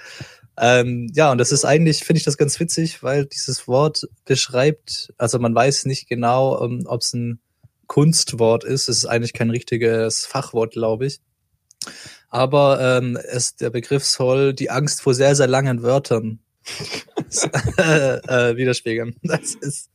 [0.61, 5.13] Ähm, ja, und das ist eigentlich, finde ich das ganz witzig, weil dieses Wort beschreibt,
[5.17, 7.41] also man weiß nicht genau, ähm, ob es ein
[7.87, 8.89] Kunstwort ist.
[8.89, 11.21] Es ist eigentlich kein richtiges Fachwort, glaube ich.
[12.29, 16.41] Aber ähm, es, der Begriff soll die Angst vor sehr, sehr langen Wörtern
[17.79, 19.17] äh, widerspiegeln.
[19.23, 19.91] Das ist,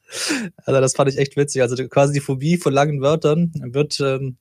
[0.65, 1.61] also das fand ich echt witzig.
[1.61, 4.37] Also quasi die Phobie vor langen Wörtern wird ähm,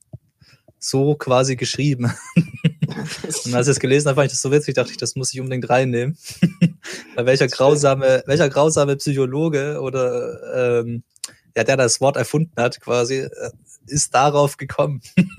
[0.79, 2.11] so quasi geschrieben.
[3.45, 5.33] Und als ich es gelesen habe, fand ich das so witzig, dachte ich, das muss
[5.33, 6.17] ich unbedingt reinnehmen.
[7.15, 11.03] Weil welcher grausame, welcher grausame Psychologe oder ähm,
[11.55, 13.51] ja, der das Wort erfunden hat, quasi, äh,
[13.87, 15.01] ist darauf gekommen.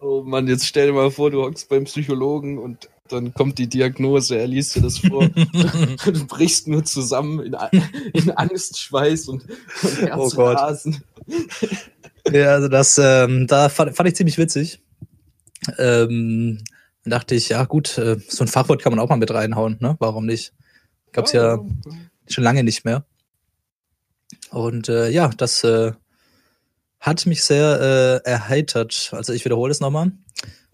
[0.00, 3.68] Oh Mann, jetzt stell dir mal vor, du hockst beim Psychologen und dann kommt die
[3.68, 5.28] Diagnose, er liest dir das vor.
[6.04, 7.56] du brichst nur zusammen in,
[8.12, 10.58] in Angstschweiß und, und Oh Gott.
[10.58, 11.04] Herzrasen.
[12.30, 14.80] Ja, also das, ähm, da fand, fand ich ziemlich witzig.
[15.78, 16.62] Ähm,
[17.04, 19.78] dann dachte ich, ja gut, äh, so ein Fachwort kann man auch mal mit reinhauen,
[19.80, 19.96] ne?
[19.98, 20.52] Warum nicht?
[21.12, 21.58] Gab's ja
[22.28, 23.04] schon lange nicht mehr.
[24.50, 25.92] Und äh, ja, das äh,
[27.00, 29.10] hat mich sehr äh, erheitert.
[29.12, 30.12] Also ich wiederhole es nochmal.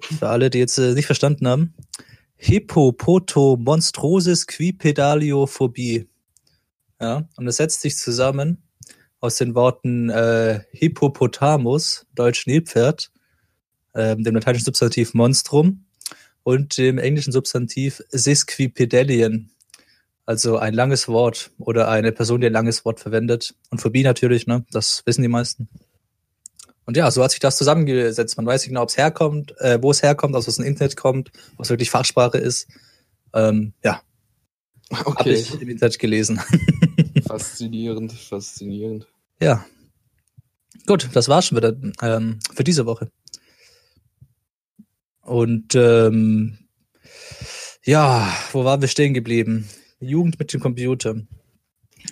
[0.00, 1.74] Für alle, die jetzt äh, nicht verstanden haben.
[2.36, 6.08] Hippopotomonstrosis quipedaliophobie.
[7.00, 8.62] Ja, und es setzt sich zusammen
[9.20, 13.10] aus den Worten äh, Hippopotamus, deutsch Nilpferd,
[13.98, 15.84] ähm, dem lateinischen Substantiv Monstrum
[16.44, 19.50] und dem englischen Substantiv Sisquipedalien,
[20.24, 23.54] also ein langes Wort oder eine Person, die ein langes Wort verwendet.
[23.70, 24.64] Und Phobie natürlich, ne?
[24.70, 25.68] Das wissen die meisten.
[26.84, 28.36] Und ja, so hat sich das zusammengesetzt.
[28.38, 31.30] Man weiß nicht genau, ob es herkommt, äh, wo es herkommt, aus dem Internet kommt,
[31.58, 32.66] was wirklich Fachsprache ist.
[33.34, 34.00] Ähm, ja,
[34.92, 36.40] habe Okay, ich im Internet gelesen.
[37.26, 39.06] faszinierend, faszinierend.
[39.40, 39.66] ja.
[40.86, 43.10] Gut, das war's schon wieder ähm, für diese Woche.
[45.28, 46.58] Und ähm,
[47.84, 49.68] ja, wo waren wir stehen geblieben?
[50.00, 51.16] Jugend mit dem Computer.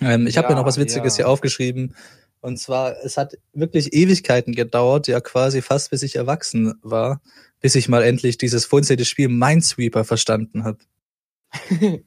[0.01, 1.25] Ähm, ich habe Ja, mir noch was Witziges ja.
[1.25, 1.95] hier aufgeschrieben.
[2.41, 7.21] Und zwar, es hat wirklich Ewigkeiten gedauert, ja quasi fast bis ich erwachsen war,
[7.61, 10.77] bis ich mal endlich dieses vorhinzerte Spiel Minesweeper verstanden habe.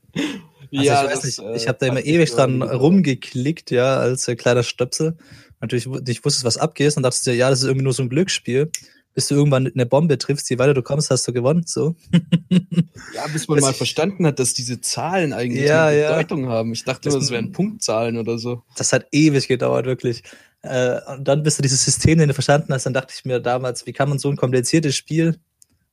[0.73, 4.37] Also ich weiß nicht, äh, ich habe da immer ewig dran rumgeklickt, ja, als äh,
[4.37, 5.17] kleiner Stöpsel.
[5.61, 8.05] Natürlich wu- nicht wusstest, was abgeht und dachtest dir, ja, das ist irgendwie nur so
[8.05, 8.71] ein Glücksspiel.
[9.13, 11.97] Bis du irgendwann eine Bombe triffst, je weiter du kommst, hast du gewonnen, so.
[13.15, 16.11] Ja, bis man Das- mal verstanden hat, dass diese Zahlen eigentlich Ja, eine ja.
[16.13, 16.73] Bedeutung haben.
[16.73, 18.63] Ich dachte Das- immer, das wären Punktzahlen oder so.
[18.77, 20.23] Das hat ewig gedauert, wirklich.
[20.63, 23.41] Äh, und dann, bis du dieses System den du verstanden hast, dann dachte ich mir
[23.41, 25.39] damals, wie kann man so ein kompliziertes Spiel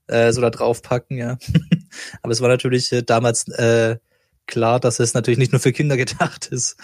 [0.08, 1.38] äh, so da drauf packen, ja.
[2.21, 3.97] Aber es war natürlich äh, damals äh,
[4.45, 6.77] klar, dass es natürlich nicht nur für Kinder gedacht ist,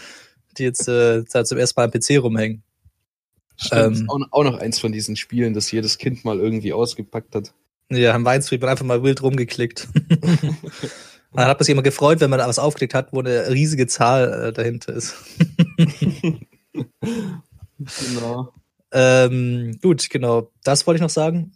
[0.57, 2.63] die jetzt äh, da zum ersten Mal am PC rumhängen.
[3.57, 4.27] Stimmt, Ähm.
[4.31, 7.53] auch, noch eins von diesen Spielen, das jedes Kind mal irgendwie ausgepackt hat.
[7.89, 9.87] Ja, am Weinsfried einfach mal wild rumgeklickt.
[11.35, 13.87] Man hat man sich immer gefreut, wenn man da was aufgeklickt hat, wo eine riesige
[13.87, 15.15] Zahl äh, dahinter ist.
[17.79, 18.53] Genau.
[18.91, 20.51] Ähm, gut, genau.
[20.63, 21.51] Das wollte ich noch sagen.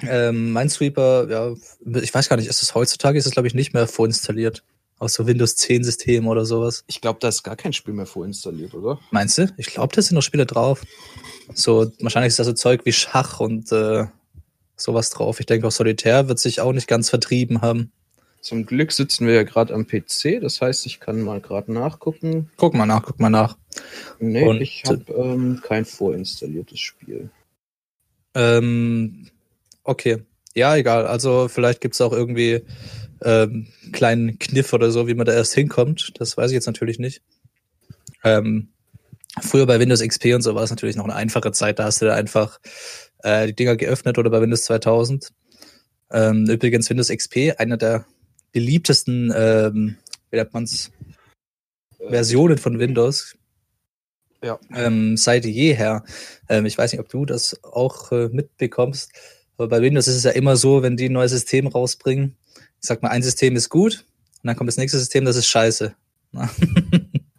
[0.00, 1.54] Ähm, Minesweeper, ja,
[2.00, 4.64] ich weiß gar nicht, ist es heutzutage, ist es glaube ich nicht mehr vorinstalliert.
[5.02, 6.84] Aus so Windows 10 System oder sowas.
[6.86, 9.00] Ich glaube, da ist gar kein Spiel mehr vorinstalliert, oder?
[9.10, 9.52] Meinst du?
[9.56, 10.84] Ich glaube, da sind noch Spiele drauf.
[11.54, 14.04] So, wahrscheinlich ist da so Zeug wie Schach und äh,
[14.76, 15.40] sowas drauf.
[15.40, 17.90] Ich denke auch Solitär wird sich auch nicht ganz vertrieben haben.
[18.42, 22.50] Zum Glück sitzen wir ja gerade am PC, das heißt, ich kann mal gerade nachgucken.
[22.56, 23.56] Guck mal nach, guck mal nach.
[24.20, 27.28] Nee, Und- ich habe ähm, kein vorinstalliertes Spiel.
[28.36, 29.26] Ähm,
[29.82, 30.18] okay.
[30.54, 31.06] Ja, egal.
[31.06, 32.62] Also vielleicht gibt's auch irgendwie
[33.24, 36.12] ähm, kleinen Kniff oder so, wie man da erst hinkommt.
[36.18, 37.22] Das weiß ich jetzt natürlich nicht.
[38.24, 38.68] Ähm,
[39.40, 41.78] früher bei Windows XP und so war es natürlich noch eine einfache Zeit.
[41.78, 42.60] Da hast du da einfach
[43.22, 45.32] äh, die Dinger geöffnet oder bei Windows 2000.
[46.12, 48.04] Ähm, übrigens Windows XP, einer der
[48.52, 49.96] beliebtesten, ähm,
[50.30, 50.90] wie nennt man's,
[52.08, 53.36] Versionen von Windows.
[54.44, 54.58] Ja.
[54.74, 56.04] Ähm, seit jeher.
[56.48, 59.12] Ähm, ich weiß nicht, ob du das auch äh, mitbekommst.
[59.56, 62.36] Aber bei Windows ist es ja immer so, wenn die ein neues System rausbringen,
[62.82, 64.04] ich sag mal, ein System ist gut
[64.42, 65.94] und dann kommt das nächste System, das ist scheiße.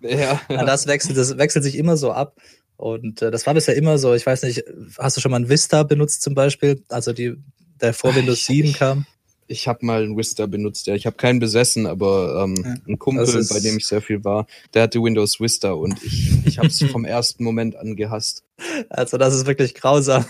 [0.01, 0.41] Ja.
[0.49, 2.35] Und das wechselt, das wechselt sich immer so ab.
[2.75, 4.13] Und äh, das war bisher immer so.
[4.13, 4.63] Ich weiß nicht,
[4.97, 6.83] hast du schon mal ein Vista benutzt zum Beispiel?
[6.89, 7.35] Also die,
[7.79, 9.05] der vor Windows Ich- 7 ich- kam.
[9.47, 10.95] Ich habe mal einen Vista benutzt, ja.
[10.95, 12.75] Ich habe keinen besessen, aber ähm, Ja.
[12.87, 16.57] ein Kumpel, bei dem ich sehr viel war, der hatte Windows Vista und ich, ich
[16.57, 18.43] habe es vom ersten Moment an gehasst.
[18.89, 20.25] Also das ist wirklich grausam.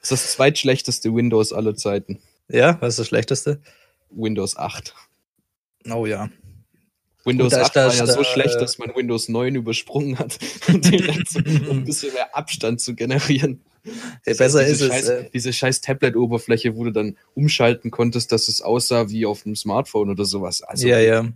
[0.00, 2.20] Das ist das zweitschlechteste Windows aller Zeiten.
[2.48, 3.60] ja, was ist das Schlechteste?
[4.10, 4.94] Windows 8.
[5.90, 6.28] Oh ja.
[7.24, 10.38] Windows da ist 8 war ja so äh, schlecht, dass man Windows 9 übersprungen hat,
[10.68, 11.36] direkt
[11.68, 13.62] um ein bisschen mehr Abstand zu generieren.
[14.26, 14.88] Ja, besser diese ist es.
[14.88, 19.44] Scheiß, Äh, diese scheiß Tablet-Oberfläche, wo du dann umschalten konntest, dass es aussah wie auf
[19.44, 20.62] einem Smartphone oder sowas.
[20.62, 21.26] Also, ja, ja.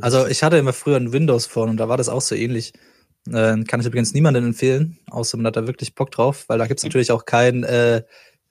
[0.00, 2.72] Also ich hatte immer früher ein Windows Phone und da war das auch so ähnlich.
[3.28, 6.66] Äh, kann ich übrigens niemandem empfehlen, außer man hat da wirklich Bock drauf, weil da
[6.66, 8.02] gibt's natürlich auch keinen äh,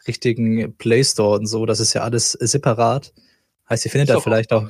[0.07, 1.65] richtigen Play Store und so.
[1.65, 3.13] Das ist ja alles separat.
[3.71, 4.69] Heißt, ihr findet da vielleicht auch.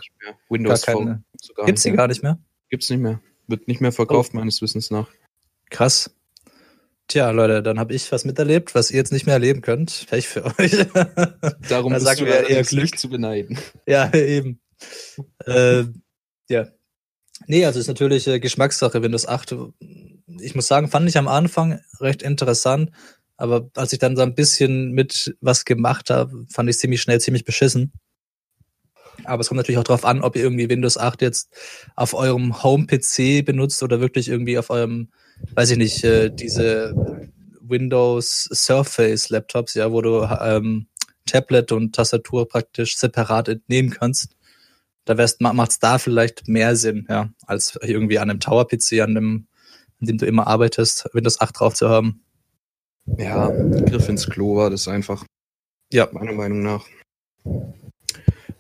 [0.50, 1.24] Windows gar keine-
[1.56, 2.38] gar Gibt's die gar nicht mehr?
[2.70, 3.20] Gibt's nicht mehr.
[3.48, 5.10] Wird nicht mehr verkauft, meines Wissens nach.
[5.72, 6.16] Krass.
[7.08, 10.06] Tja, Leute, dann habe ich was miterlebt, was ihr jetzt nicht mehr erleben könnt.
[10.10, 10.72] Pech für euch.
[11.68, 12.98] Darum Da bist sagen du wir eher Glück.
[12.98, 13.58] zu beneiden.
[13.88, 14.62] ja, eben.
[15.46, 15.84] äh,
[16.48, 16.68] ja.
[17.48, 19.56] Nee, also ist natürlich äh, Geschmackssache, Windows 8.
[20.40, 22.92] Ich muss sagen, fand ich am Anfang recht interessant,
[23.36, 27.20] aber als ich dann so ein bisschen mit was gemacht habe, fand ich ziemlich schnell
[27.20, 27.92] ziemlich beschissen.
[29.24, 31.50] Aber es kommt natürlich auch drauf an, ob ihr irgendwie Windows 8 jetzt
[31.96, 35.10] auf eurem Home-PC benutzt oder wirklich irgendwie auf eurem,
[35.56, 36.94] weiß ich nicht, äh, diese
[37.62, 40.88] Windows Surface Laptops, ja, wo du ähm,
[41.26, 44.36] Tablet und Tastatur praktisch separat entnehmen kannst.
[45.06, 49.48] Da macht es da vielleicht mehr Sinn, ja, als irgendwie an einem Tower-PC, an dem,
[50.00, 52.24] an dem du immer arbeitest, Windows 8 drauf zu haben.
[53.18, 55.26] Ja, Griff ins Klo war das einfach.
[55.92, 56.08] Ja.
[56.12, 56.86] Meiner Meinung nach.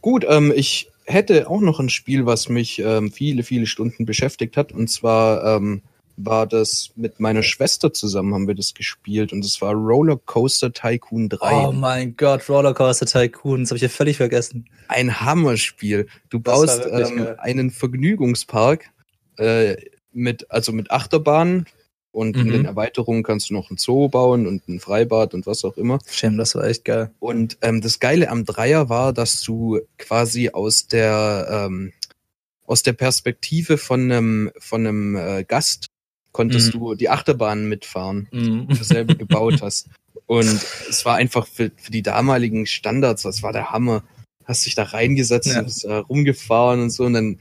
[0.02, 4.58] Gut, ähm, ich hätte auch noch ein Spiel, was mich ähm, viele, viele Stunden beschäftigt
[4.58, 4.72] hat.
[4.72, 5.82] Und zwar ähm,
[6.18, 9.34] war das mit meiner Schwester zusammen, haben wir das gespielt.
[9.34, 11.68] Und es war Roller Coaster Tycoon 3.
[11.68, 14.66] Oh mein Gott, Rollercoaster Tycoon, das habe ich ja völlig vergessen.
[14.88, 16.08] ein Hammerspiel.
[16.30, 18.90] Du Das baust ähm, einen Vergnügungspark
[19.38, 19.78] äh,
[20.14, 21.66] mit, also mit Achterbahnen
[22.12, 22.52] und in Mhm.
[22.52, 26.00] den Erweiterungen kannst du noch ein Zoo bauen und ein Freibad und was auch immer.
[26.10, 27.12] Stimmt, das war echt geil.
[27.19, 31.93] Und ähm, das Geile am Dreier war, dass du quasi aus der ähm,
[32.65, 35.88] aus der Perspektive von einem von einem äh, Gast
[36.32, 36.80] konntest Mhm.
[36.80, 38.67] du die Achterbahnen mitfahren, Mhm.
[38.69, 39.88] die du selber gebaut hast.
[40.28, 40.47] Und
[40.89, 44.04] es war einfach für, für die damaligen Standards, das war der Hammer.
[44.45, 45.62] Hast dich da reingesetzt Ja.
[45.62, 47.04] bist da rumgefahren und so.
[47.06, 47.39] Und dann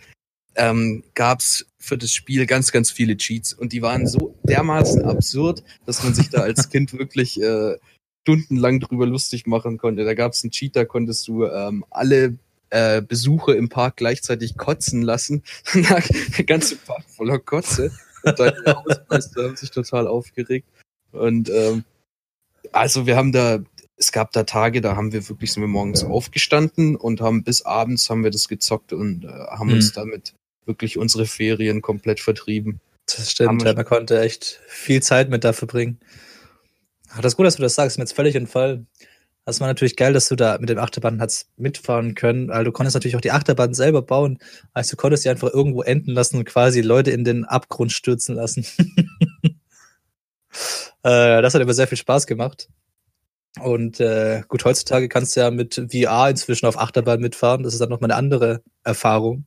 [0.57, 3.53] ähm, gab's für das Spiel ganz, ganz viele Cheats.
[3.53, 7.77] Und die waren so dermaßen absurd, dass man sich da als Kind wirklich äh,
[8.23, 10.05] stundenlang drüber lustig machen konnte.
[10.05, 12.39] Da gab's einen Cheat, da konntest du ähm, alle
[12.69, 15.43] äh, Besucher im Park gleichzeitig kotzen lassen.
[15.75, 17.91] Der ganze Park voller Kotze.
[18.23, 20.69] Und dann die Hausmeister haben sich total aufgeregt.
[21.13, 21.85] Und ähm,
[22.73, 23.61] also wir haben da,
[23.97, 27.63] es gab da Tage, da haben wir wirklich sind wir morgens aufgestanden und haben bis
[27.63, 29.75] abends haben wir das gezockt und äh, haben Mhm.
[29.75, 30.35] uns damit
[30.71, 32.81] wirklich unsere Ferien komplett vertrieben.
[33.07, 35.99] Das stimmt, man konnte echt viel Zeit mit dafür bringen.
[37.11, 38.87] Ach, das ist gut, dass du das sagst, ist mir jetzt völlig entfallen.
[39.45, 42.71] Das war natürlich geil, dass du da mit dem Achterbahn hast mitfahren können, weil du
[42.71, 44.39] konntest natürlich auch die Achterbahn selber bauen.
[44.75, 48.37] Also du konntest sie einfach irgendwo enden lassen und quasi Leute in den Abgrund stürzen
[48.37, 48.65] lassen.
[51.03, 52.69] äh, das hat immer sehr viel Spaß gemacht.
[53.59, 57.65] Und äh, gut, heutzutage kannst du ja mit VR inzwischen auf Achterbahn mitfahren.
[57.65, 59.47] Das ist dann nochmal eine andere Erfahrung.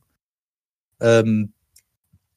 [1.04, 1.52] Ähm,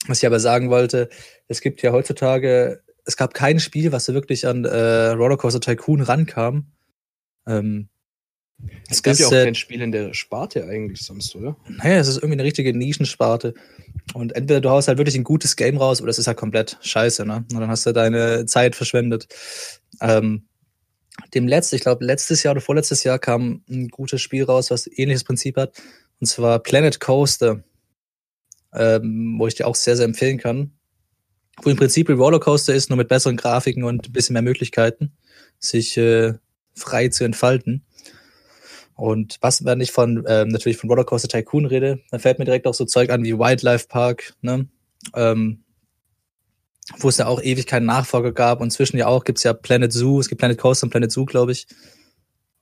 [0.08, 1.10] was ich aber sagen wollte,
[1.48, 6.02] es gibt ja heutzutage, es gab kein Spiel, was so wirklich an äh, Rollercoaster Tycoon
[6.02, 6.68] rankam.
[7.48, 7.88] Ähm,
[8.90, 11.56] Es gab ist, ja auch äh, kein Spiel in der Sparte eigentlich sonst, oder?
[11.68, 13.54] naja, es ist irgendwie eine richtige Nischensparte.
[14.14, 16.78] Und entweder du haust halt wirklich ein gutes Game raus oder es ist halt komplett
[16.82, 17.46] scheiße, ne?
[17.52, 19.28] Und dann hast du deine Zeit verschwendet.
[20.02, 20.48] Ähm,
[21.34, 24.88] dem letzten, ich glaube, letztes Jahr oder vorletztes Jahr kam ein gutes Spiel raus, was
[24.88, 25.74] ähnliches Prinzip hat.
[26.20, 27.64] Und zwar Planet Coaster.
[28.78, 30.72] Ähm, wo ich dir auch sehr, sehr empfehlen kann.
[31.64, 35.14] Wo im Prinzip ein Rollercoaster ist, nur mit besseren Grafiken und ein bisschen mehr Möglichkeiten,
[35.60, 36.34] sich äh,
[36.76, 37.84] frei zu entfalten.
[38.94, 42.68] Und was, wenn ich von ähm, natürlich von Rollercoaster Tycoon rede, dann fällt mir direkt
[42.68, 44.68] auch so Zeug an wie Wildlife Park, ne?
[45.14, 45.64] Ähm,
[47.00, 48.62] wo es ja auch ewig keinen Nachfolger gab.
[48.62, 51.26] Und zwischen ja auch gibt's ja Planet Zoo, es gibt Planet Coaster und Planet Zoo,
[51.26, 51.68] glaube ich.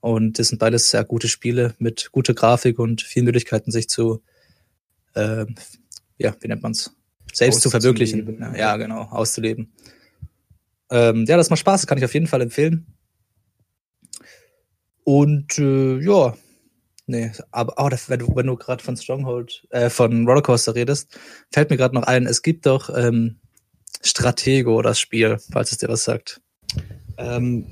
[0.00, 4.22] Und das sind beides sehr gute Spiele mit guter Grafik und vielen Möglichkeiten, sich zu,
[5.14, 5.46] äh,
[6.18, 6.94] ja, wie nennt man's?
[7.32, 8.38] Selbst zu verwirklichen.
[8.40, 9.72] Ja, ja, genau, auszuleben.
[10.90, 12.86] Ähm, ja, das macht Spaß, kann ich auf jeden Fall empfehlen.
[15.04, 16.36] Und äh, ja,
[17.06, 21.18] nee, aber oh, wenn du, du gerade von Stronghold, äh, von Rollercoaster redest,
[21.52, 23.38] fällt mir gerade noch ein, es gibt doch ähm,
[24.02, 26.40] Stratego, das Spiel, falls es dir was sagt.
[27.18, 27.66] Ähm,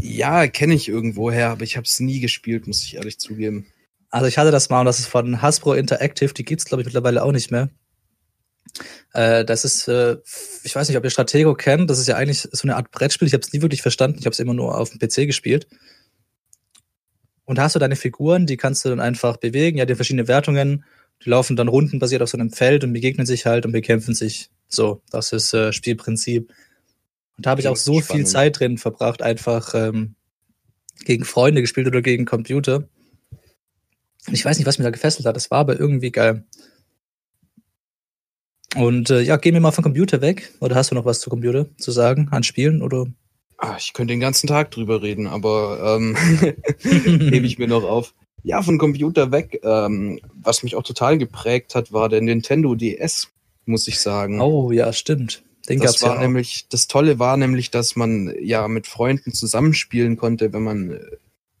[0.00, 3.66] ja, kenne ich irgendwoher, aber ich habe es nie gespielt, muss ich ehrlich zugeben.
[4.10, 6.86] Also ich hatte das mal und das ist von Hasbro Interactive, die gibt's glaube ich
[6.86, 7.68] mittlerweile auch nicht mehr.
[9.12, 10.16] Äh, das ist, äh,
[10.62, 13.28] ich weiß nicht, ob ihr Stratego kennt, das ist ja eigentlich so eine Art Brettspiel,
[13.28, 15.66] ich habe es nie wirklich verstanden, ich habe es immer nur auf dem PC gespielt.
[17.44, 20.28] Und da hast du deine Figuren, die kannst du dann einfach bewegen, ja, die verschiedene
[20.28, 20.84] Wertungen,
[21.24, 24.50] die laufen dann rundenbasiert auf so einem Feld und begegnen sich halt und bekämpfen sich.
[24.68, 26.52] So, das ist äh, Spielprinzip.
[27.38, 28.28] Und da habe ich auch so viel spannend.
[28.28, 30.14] Zeit drin verbracht, einfach ähm,
[31.04, 32.86] gegen Freunde gespielt oder gegen Computer.
[34.32, 35.36] Ich weiß nicht, was mich da gefesselt hat.
[35.36, 36.44] Das war aber irgendwie geil.
[38.76, 40.52] Und äh, ja, gehen wir mal vom Computer weg.
[40.60, 42.82] Oder hast du noch was zu Computer zu sagen, an Spielen?
[42.82, 43.06] Oder?
[43.56, 46.16] Ah, ich könnte den ganzen Tag drüber reden, aber ähm,
[46.80, 48.14] hebe ich mir noch auf.
[48.44, 49.60] Ja, von Computer weg.
[49.64, 53.28] Ähm, was mich auch total geprägt hat, war der Nintendo DS,
[53.64, 54.40] muss ich sagen.
[54.40, 55.42] Oh ja, stimmt.
[55.68, 59.32] Den das gab's war ja nämlich, das Tolle war nämlich, dass man ja mit Freunden
[59.32, 61.00] zusammenspielen konnte, wenn man äh,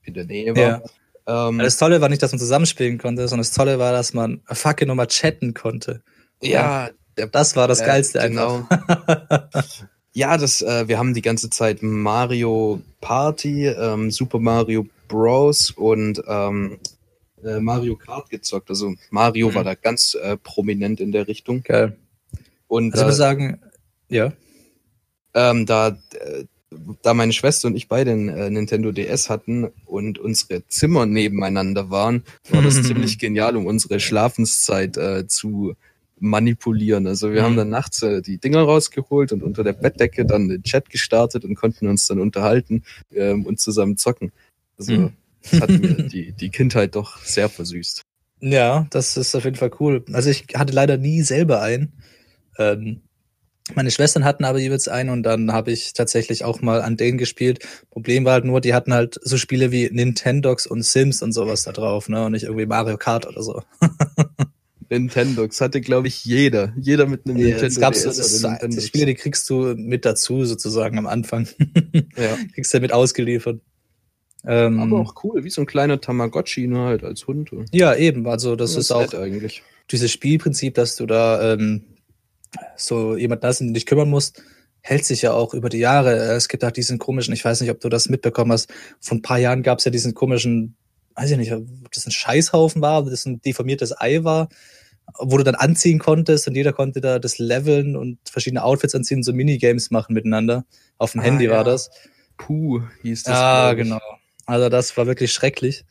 [0.02, 0.82] in der Nähe war.
[1.28, 4.40] Ähm, Das Tolle war nicht, dass man zusammenspielen konnte, sondern das Tolle war, dass man
[4.46, 6.02] fucking nochmal chatten konnte.
[6.42, 8.66] ja, der, Das war das äh, Geilste genau.
[8.70, 9.64] einfach.
[10.14, 15.70] Ja, das, äh, wir haben die ganze Zeit Mario Party, ähm, Super Mario Bros.
[15.70, 16.78] und ähm,
[17.44, 18.68] äh, Mario Kart gezockt.
[18.70, 19.54] Also Mario Mhm.
[19.54, 21.62] war da ganz äh, prominent in der Richtung.
[21.62, 21.96] Geil.
[22.66, 23.60] Und Also ich äh, muss sagen,
[24.08, 24.32] ja.
[25.34, 26.44] ähm, da, äh,
[27.02, 31.90] da meine Schwester und ich beide einen äh, Nintendo DS hatten und unsere Zimmer nebeneinander
[31.90, 35.74] waren, war das ziemlich genial, um unsere Schlafenszeit äh, zu
[36.20, 37.06] manipulieren.
[37.06, 37.44] Also wir Mhm.
[37.44, 41.44] haben dann nachts äh, die Dinger rausgeholt und unter der Bettdecke dann den Chat gestartet
[41.44, 42.82] und konnten uns dann unterhalten
[43.14, 44.32] ähm, und zusammen zocken.
[44.78, 45.12] Also Mhm.
[45.42, 48.02] das hat mir die, die Kindheit doch sehr versüßt.
[48.40, 50.04] Ja, das ist auf jeden Fall cool.
[50.12, 51.92] Also ich hatte leider nie selber einen.
[52.58, 53.00] Ähm,
[53.74, 57.18] meine Schwestern hatten aber jeweils einen und dann habe ich tatsächlich auch mal an denen
[57.18, 57.60] gespielt.
[57.90, 61.64] Problem war halt nur, die hatten halt so Spiele wie Nintendogs und Sims und sowas
[61.64, 62.24] da drauf, ne?
[62.24, 63.62] Und nicht irgendwie Mario Kart oder so.
[64.90, 66.72] Nintendogs hatte, glaube ich, jeder.
[66.80, 68.08] Jeder mit einem Ja, Nintendo das gab's so,
[68.40, 68.80] das, die.
[68.80, 71.46] Spiele, die kriegst du mit dazu sozusagen am Anfang.
[72.16, 72.36] Ja.
[72.54, 73.60] kriegst du mit ausgeliefert.
[74.46, 77.50] Ähm, Aber auch cool, wie so ein kleiner Tamagotchi, nur halt als Hund.
[77.72, 78.26] ja, eben.
[78.26, 79.62] Also das Ja, ist auch eigentlich.
[79.90, 81.84] dieses Spielprinzip, dass du da ähm,
[82.76, 84.42] so jemand hast, um den du dich kümmern musst,
[84.80, 86.14] hält sich ja auch über die Jahre.
[86.14, 88.70] Es gibt auch diesen komischen, ich weiß nicht, ob du das mitbekommen hast,
[89.00, 90.76] vor ein paar Jahren gab es ja diesen komischen,
[91.14, 94.48] weiß ich nicht, ob das ein Scheißhaufen war, ob das ein deformiertes Ei war,
[95.18, 99.22] wo du dann anziehen konntest und jeder konnte da das leveln und verschiedene Outfits anziehen,
[99.22, 100.64] so Minigames machen miteinander.
[100.98, 101.50] Auf dem Ah, Handy ja.
[101.52, 101.90] war das.
[102.36, 103.34] Puh, hieß das.
[103.34, 104.00] Ah, genau.
[104.46, 105.84] Also das war wirklich schrecklich.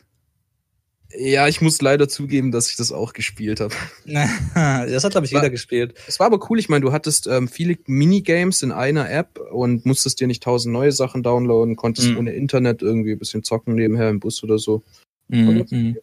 [1.16, 3.74] Ja, ich muss leider zugeben, dass ich das auch gespielt habe.
[4.06, 5.94] das hat, glaube ich, War- jeder gespielt.
[6.08, 6.60] Es war aber cool.
[6.60, 10.74] Ich meine, du hattest ähm, viele Minigames in einer App und musstest dir nicht tausend
[10.74, 12.18] neue Sachen downloaden, konntest Mhm.
[12.18, 14.84] ohne Internet irgendwie ein bisschen zocken nebenher im Bus oder so.
[15.30, 15.66] Mhm.
[15.70, 15.98] mhm.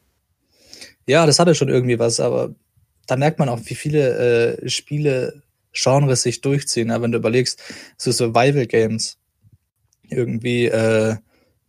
[1.06, 2.54] Ja, das hatte schon irgendwie was, aber
[3.06, 5.42] da merkt man auch, wie viele äh, Spiele
[5.72, 6.90] Genres sich durchziehen.
[6.90, 7.60] Aber wenn du überlegst,
[7.98, 9.18] so Survival Games,
[10.08, 11.16] irgendwie äh,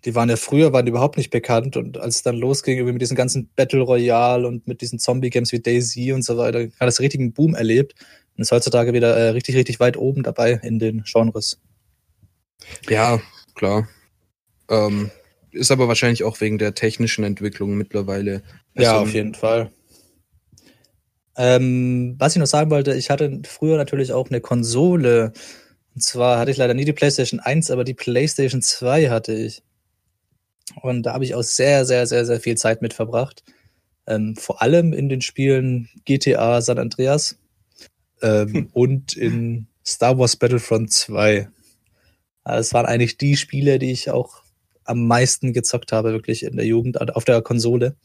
[0.05, 3.01] die waren ja früher, waren die überhaupt nicht bekannt und als es dann losging mit
[3.01, 6.99] diesen ganzen Battle Royale und mit diesen Zombie-Games wie Daisy und so weiter, hat das
[6.99, 7.95] richtigen Boom erlebt
[8.37, 11.59] und ist heutzutage wieder äh, richtig, richtig weit oben dabei in den Genres.
[12.87, 13.19] Ja,
[13.55, 13.87] klar.
[14.69, 15.09] Ähm,
[15.51, 18.43] ist aber wahrscheinlich auch wegen der technischen Entwicklung mittlerweile.
[18.75, 19.71] Ja, Also, auf jeden Fall.
[21.37, 25.33] Ähm, was ich noch sagen wollte, ich hatte früher natürlich auch eine Konsole.
[25.95, 29.63] Und zwar hatte ich leider nie die PlayStation 1, aber die PlayStation 2 hatte ich.
[30.81, 33.43] Und da habe ich auch sehr, sehr, sehr, sehr viel Zeit mit verbracht.
[34.07, 37.37] Ähm, vor allem in den Spielen GTA San Andreas
[38.21, 41.47] ähm, und in Star Wars Battlefront 2.
[42.43, 44.43] Also Es waren eigentlich die Spiele, die ich auch
[44.83, 47.95] am meisten gezockt habe, wirklich in der Jugend, auf der Konsole.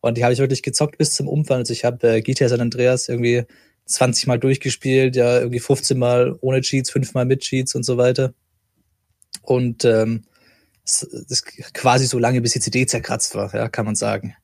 [0.00, 1.58] Und die habe ich wirklich gezockt bis zum Umfall.
[1.58, 3.44] Also ich habe äh, GTA San Andreas irgendwie
[3.86, 7.96] 20 Mal durchgespielt, ja, irgendwie 15 Mal ohne Cheats, 5 Mal mit Cheats und so
[7.96, 8.32] weiter.
[9.42, 10.24] Und ähm,
[11.28, 14.34] das quasi so lange, bis die CD zerkratzt war, ja, kann man sagen.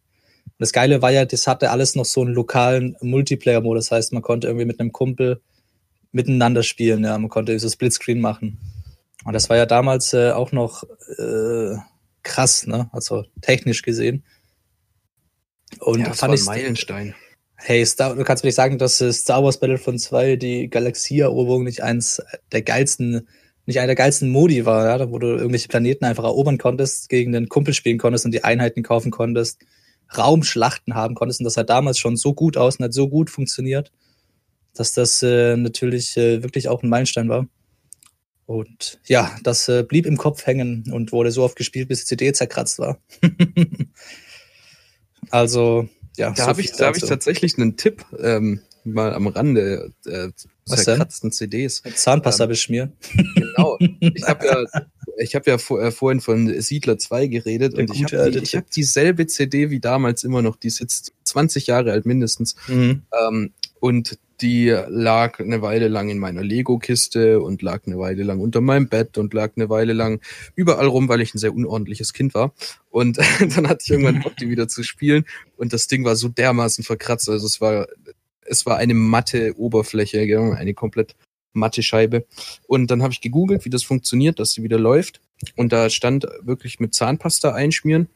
[0.44, 3.86] Und das Geile war ja, das hatte alles noch so einen lokalen Multiplayer-Modus.
[3.86, 5.40] Das heißt, man konnte irgendwie mit einem Kumpel
[6.12, 8.58] miteinander spielen, ja, man konnte so Splitscreen machen.
[9.24, 10.84] Und das war ja damals äh, auch noch
[11.18, 11.76] äh,
[12.22, 12.88] krass, ne?
[12.92, 14.24] Also technisch gesehen.
[15.80, 17.14] Und ja, das fand war ein Meilenstein.
[17.56, 21.64] Hey, Star, du kannst mir nicht sagen, dass äh, Star Wars Battlefront 2 die Galaxieeroberung
[21.64, 22.22] nicht eins
[22.52, 23.28] der geilsten,
[23.66, 27.32] nicht einer der geilsten Modi war, ja, wo du irgendwelche Planeten einfach erobern konntest, gegen
[27.32, 29.60] den Kumpel spielen konntest und die Einheiten kaufen konntest,
[30.16, 33.30] Raumschlachten haben konntest und das hat damals schon so gut aus und hat so gut
[33.30, 33.90] funktioniert,
[34.74, 37.46] dass das äh, natürlich äh, wirklich auch ein Meilenstein war.
[38.46, 42.06] Und ja, das äh, blieb im Kopf hängen und wurde so oft gespielt, bis die
[42.06, 42.98] CD zerkratzt war.
[45.30, 46.30] also, ja.
[46.30, 50.28] Da so habe ich, da hab ich tatsächlich einen Tipp ähm, mal am Rande äh,
[50.66, 50.84] Was denn?
[50.84, 51.82] zerkratzten CDs.
[51.84, 52.92] Mit Zahnpasta Ähm, beschmieren.
[53.54, 53.78] Genau.
[54.00, 54.82] Ich habe ja,
[55.18, 58.38] ich hab ja vor, äh, vorhin von Siedler 2 geredet Der und ich habe die,
[58.38, 60.56] ich hab dieselbe CD wie damals immer noch.
[60.56, 62.56] Die ist jetzt 20 Jahre alt mindestens.
[62.68, 63.02] Mhm.
[63.26, 68.40] Ähm, und die lag eine Weile lang in meiner Lego-Kiste und lag eine Weile lang
[68.40, 70.20] unter meinem Bett und lag eine Weile lang
[70.56, 72.52] überall rum, weil ich ein sehr unordentliches Kind war.
[72.90, 73.18] Und
[73.56, 75.24] dann hatte ich irgendwann Bock, die wieder zu spielen.
[75.56, 77.28] Und das Ding war so dermaßen verkratzt.
[77.28, 77.86] Also es war,
[78.42, 80.18] es war eine matte Oberfläche,
[80.56, 81.14] eine komplett
[81.54, 82.26] matte Scheibe.
[82.66, 85.20] Und dann habe ich gegoogelt, wie das funktioniert, dass sie wieder läuft.
[85.56, 88.08] Und da stand wirklich mit Zahnpasta einschmieren.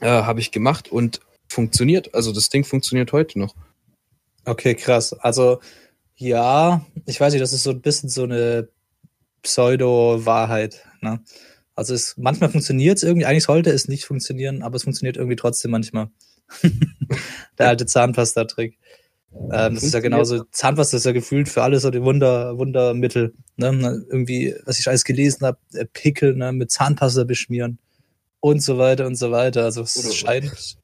[0.00, 2.14] Äh, habe ich gemacht und funktioniert.
[2.14, 3.54] Also das Ding funktioniert heute noch.
[4.44, 5.12] Okay, krass.
[5.12, 5.60] Also,
[6.16, 8.68] ja, ich weiß nicht, das ist so ein bisschen so eine
[9.42, 10.84] Pseudo-Wahrheit.
[11.00, 11.20] Ne?
[11.74, 15.36] Also, es, manchmal funktioniert es irgendwie, eigentlich sollte es nicht funktionieren, aber es funktioniert irgendwie
[15.36, 16.10] trotzdem manchmal.
[17.58, 18.78] Der alte Zahnpasta-Trick.
[19.52, 23.34] Ähm, das ist ja genauso, Zahnpasta ist ja gefühlt für alles so die Wunder, Wundermittel.
[23.56, 24.04] Ne?
[24.10, 25.58] Irgendwie, was ich alles gelesen habe,
[25.92, 26.52] Pickel ne?
[26.52, 27.78] mit Zahnpasta beschmieren
[28.40, 29.64] und so weiter und so weiter.
[29.64, 30.76] Also es Oder- scheint.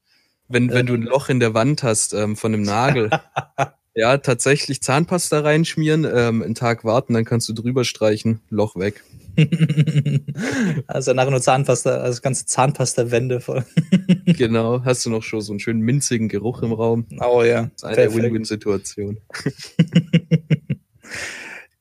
[0.48, 1.02] Wenn, wenn du ein.
[1.02, 3.10] Loch in der Wand hast ähm, von einem Nagel,
[3.94, 9.04] ja, tatsächlich Zahnpasta reinschmieren, ähm, einen Tag warten, dann kannst du drüber streichen, Loch weg.
[10.88, 13.64] also nachher nur Zahnpasta, also ganze Zahnpasta-Wände voll.
[14.26, 17.06] genau, hast du noch schon so einen schönen minzigen Geruch im Raum.
[17.20, 17.70] Oh ja.
[17.80, 18.14] Das ist eine.
[18.14, 19.18] Win-Win-Situation.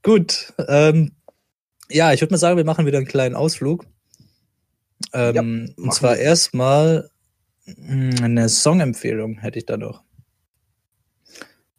[0.03, 0.53] Gut.
[0.67, 1.11] Ähm,
[1.89, 3.85] ja, ich würde mal sagen, wir machen wieder einen kleinen Ausflug.
[5.13, 5.41] Ähm, Ja,
[5.83, 7.09] und zwar erstmal
[7.65, 10.03] mh, eine Songempfehlung hätte ich da noch.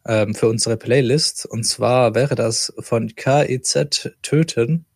[0.07, 1.47] Ähm, für unsere Playlist.
[1.47, 4.87] Und zwar wäre das von KEZ Töten.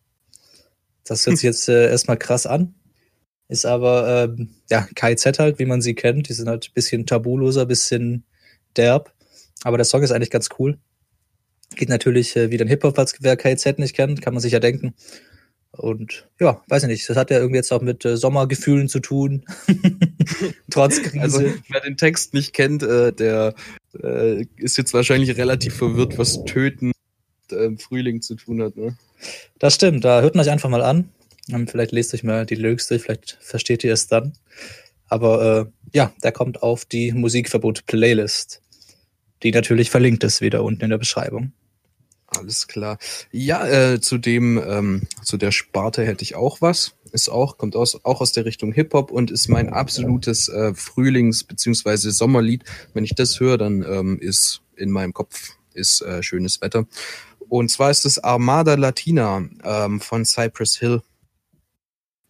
[1.05, 2.75] Das hört sich jetzt äh, erstmal krass an.
[3.49, 6.29] Ist aber, ähm, ja, KIZ halt, wie man sie kennt.
[6.29, 8.23] Die sind halt ein bisschen tabuloser, bisschen
[8.77, 9.13] derb.
[9.63, 10.77] Aber der Song ist eigentlich ganz cool.
[11.75, 14.59] Geht natürlich äh, wieder in Hip-Hop, als wer KIZ nicht kennt, kann man sich ja
[14.59, 14.93] denken.
[15.71, 18.99] Und ja, weiß ich nicht, das hat ja irgendwie jetzt auch mit äh, Sommergefühlen zu
[18.99, 19.43] tun.
[20.69, 21.21] Trotz Krise.
[21.21, 23.55] Also, wer den Text nicht kennt, äh, der
[24.01, 26.92] äh, ist jetzt wahrscheinlich relativ verwirrt, was Töten
[27.51, 28.75] ähm, Frühling zu tun hat.
[28.75, 28.95] Ne?
[29.59, 31.09] Das stimmt, da hört man euch einfach mal an.
[31.51, 34.33] Ähm, Vielleicht lest euch mal die Lyrics durch, vielleicht versteht ihr es dann.
[35.07, 38.61] Aber äh, ja, der kommt auf die Musikverbot-Playlist,
[39.43, 41.51] die natürlich verlinkt ist, wieder unten in der Beschreibung.
[42.37, 42.97] Alles klar.
[43.31, 46.95] Ja, äh, zu dem, ähm, zu der Sparte hätte ich auch was.
[47.11, 51.43] Ist auch, kommt aus, auch aus der Richtung Hip-Hop und ist mein absolutes äh, Frühlings-
[51.43, 52.63] beziehungsweise Sommerlied.
[52.95, 56.87] Wenn ich das höre, dann ähm, ist in meinem Kopf ist äh, schönes Wetter.
[57.53, 61.03] Und zwar ist es Armada Latina ähm, von Cypress Hill.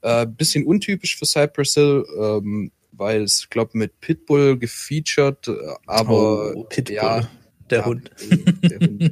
[0.01, 5.53] Äh, bisschen untypisch für Cypress Hill, ähm, weil es, glaube mit Pitbull gefeatured, äh,
[5.88, 7.30] aber Oh, Pitbull, ja,
[7.69, 8.11] der ja, Hund.
[8.63, 9.11] Der Hund.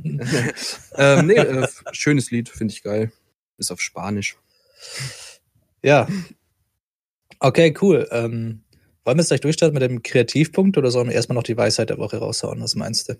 [0.97, 3.13] ähm, nee, äh, schönes Lied, finde ich geil.
[3.57, 4.35] Ist auf Spanisch.
[5.81, 6.09] Ja.
[7.39, 8.05] Okay, cool.
[8.11, 8.63] Ähm,
[9.05, 11.89] wollen wir jetzt gleich durchstarten mit dem Kreativpunkt oder sollen wir erstmal noch die Weisheit
[11.89, 12.61] der Woche raushauen?
[12.61, 13.15] Was meinst du?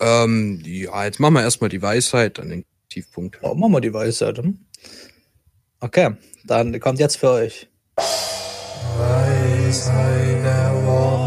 [0.00, 3.38] Ähm, ja, jetzt machen wir erstmal die Weisheit, dann den Tiefpunkt.
[3.42, 4.38] Oh, machen wir die Weisheit.
[4.38, 4.58] Hm?
[5.80, 7.68] Okay, dann kommt jetzt für euch.
[8.98, 11.26] Weisheit der Woche.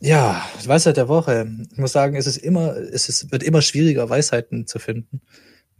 [0.00, 1.50] Ja, Weisheit der Woche.
[1.72, 5.20] Ich muss sagen, es ist immer, es ist, wird immer schwieriger, Weisheiten zu finden,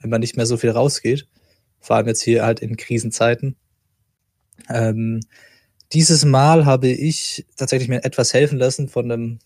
[0.00, 1.28] wenn man nicht mehr so viel rausgeht.
[1.80, 3.56] Vor allem jetzt hier halt in Krisenzeiten.
[4.68, 5.20] Ähm,
[5.93, 9.39] dieses Mal habe ich tatsächlich mir etwas helfen lassen von einem,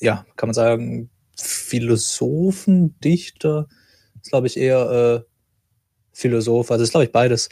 [0.00, 3.68] ja, kann man sagen, Philosophen, Dichter.
[4.20, 5.30] Das glaube ich eher äh,
[6.12, 7.48] Philosoph, also ist glaube ich beides.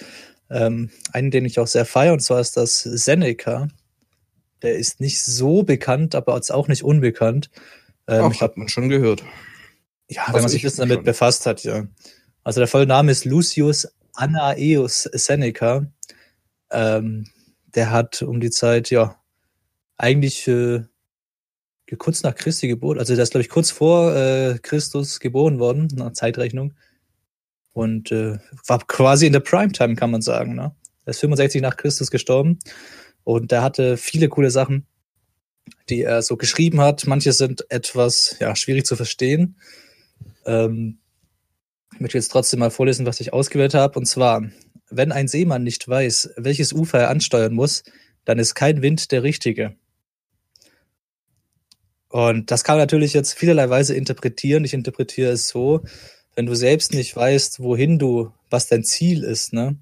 [0.51, 3.69] Ähm, einen, den ich auch sehr feiere, und zwar ist das Seneca.
[4.61, 7.51] Der ist nicht so bekannt, aber ist auch nicht unbekannt.
[8.07, 9.25] Ähm, Ach, hat man schon gehört.
[10.09, 11.05] Ja, wenn man sich ein bisschen damit schon.
[11.05, 11.87] befasst hat, ja.
[12.45, 15.87] Also der volle Name ist Lucius Anaeus Seneca.
[16.71, 17.27] Ähm,
[17.75, 19.17] der hat um die Zeit, ja,
[19.97, 20.83] eigentlich äh,
[21.99, 25.89] kurz nach Christi Geburt, also der ist, glaube ich, kurz vor äh, Christus geboren worden,
[25.95, 26.75] nach Zeitrechnung.
[27.73, 30.55] Und äh, war quasi in der Primetime, kann man sagen.
[30.55, 30.75] Ne?
[31.05, 32.59] Er ist 65 nach Christus gestorben.
[33.25, 34.87] Und er hatte viele coole Sachen,
[35.89, 37.07] die er so geschrieben hat.
[37.07, 39.57] Manche sind etwas ja, schwierig zu verstehen.
[40.45, 40.99] Ähm,
[41.95, 43.99] ich möchte jetzt trotzdem mal vorlesen, was ich ausgewählt habe.
[43.99, 44.43] Und zwar,
[44.93, 47.83] wenn ein Seemann nicht weiß, welches Ufer er ansteuern muss,
[48.25, 49.75] dann ist kein Wind der richtige.
[52.09, 54.65] Und das kann man natürlich jetzt vielerlei Weise interpretieren.
[54.65, 55.83] Ich interpretiere es so,
[56.37, 59.79] wenn du selbst nicht weißt, wohin du, was dein Ziel ist, ne,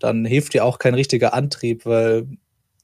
[0.00, 2.26] dann hilft dir auch kein richtiger Antrieb, weil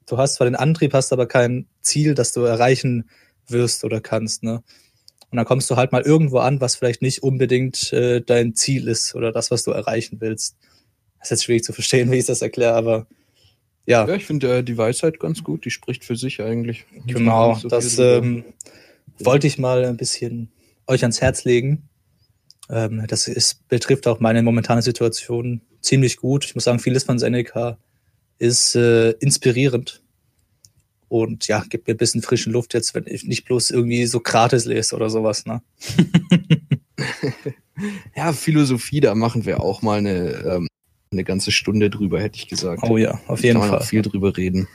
[0.07, 3.09] du hast zwar den Antrieb, hast aber kein Ziel, das du erreichen
[3.47, 4.63] wirst oder kannst, ne?
[5.31, 8.87] Und dann kommst du halt mal irgendwo an, was vielleicht nicht unbedingt äh, dein Ziel
[8.89, 10.58] ist oder das, was du erreichen willst.
[11.19, 13.07] Das ist jetzt schwierig zu verstehen, wie ich das erkläre, aber
[13.87, 14.07] ja.
[14.07, 16.85] Ja, ich finde äh, die Weisheit ganz gut, die spricht für sich eigentlich.
[17.07, 18.45] Genau, so das ähm,
[19.19, 20.51] wollte ich mal ein bisschen
[20.87, 21.89] euch ans Herz legen.
[22.69, 26.45] Ähm, das ist, betrifft auch meine momentane Situation ziemlich gut.
[26.45, 27.79] Ich muss sagen, vieles von Seneca
[28.39, 30.03] ist äh, inspirierend.
[31.09, 34.21] Und ja, gibt mir ein bisschen frischen Luft jetzt, wenn ich nicht bloß irgendwie so
[34.21, 35.63] gratis lese oder sowas, ne?
[38.15, 40.69] ja, Philosophie, da machen wir auch mal eine, ähm,
[41.11, 42.83] eine ganze Stunde drüber, hätte ich gesagt.
[42.89, 43.83] Oh ja, auf jeden Fall.
[43.83, 44.69] viel drüber reden.